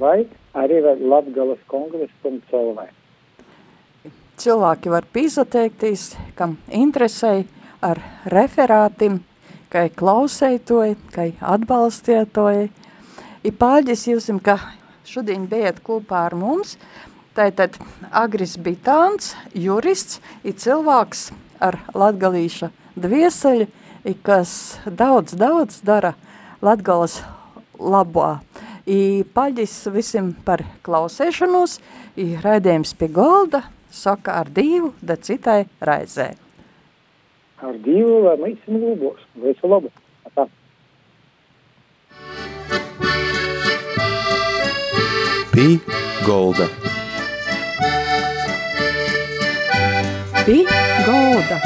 vai 0.00 0.18
arī 0.54 0.80
latgalas 1.02 1.62
kongress.lv. 1.70 2.88
Cilvēki 4.40 4.88
var 4.92 5.04
pīzateikties, 5.12 6.14
kam 6.38 6.56
interesē 6.72 7.42
ar 7.82 8.00
referātim, 8.32 9.20
kai 9.70 9.88
klausētoji, 9.94 10.96
kai 11.14 11.30
atbalstietoji. 11.40 12.70
Ir 13.46 13.56
pāģis 13.56 14.08
jūsim, 14.10 14.40
ka 14.42 14.58
šodien 15.08 15.46
bijat 15.50 15.80
kopā 15.84 16.26
ar 16.28 16.36
mums, 16.38 16.76
Tātad 17.30 17.76
Agris 18.10 18.56
Bitāns, 18.58 19.36
jurists, 19.54 20.18
ir 20.42 20.56
cilvēks 20.58 21.28
ar 21.62 21.76
latgalīša 21.94 22.72
dvieseļu, 22.98 23.68
kas 24.26 24.52
daudz, 24.84 25.36
daudz 25.38 25.78
dara 25.86 26.16
latgalas 26.58 27.20
labā. 27.78 28.40
I 28.82 29.22
paļģis 29.30 29.76
visiem 29.94 30.32
par 30.44 30.64
klausēšanos, 30.82 31.78
i 32.18 32.34
raidījums 32.42 32.96
pie 32.98 33.12
golda, 33.14 33.62
saka 33.94 34.40
ar 34.42 34.50
divu, 34.50 34.90
da 34.98 35.14
citai 35.14 35.62
raizē. 35.78 36.32
Ar 37.60 37.76
divu, 37.84 38.22
lai 38.24 38.36
mēs 38.40 38.56
esam 38.62 38.78
lūbos. 38.80 39.20
Visu 39.42 39.68
labu. 39.68 39.90
Tā. 40.36 40.46
Pī 45.52 45.66
golda. 46.24 46.70
Pie 50.46 50.64
golda. 51.04 51.60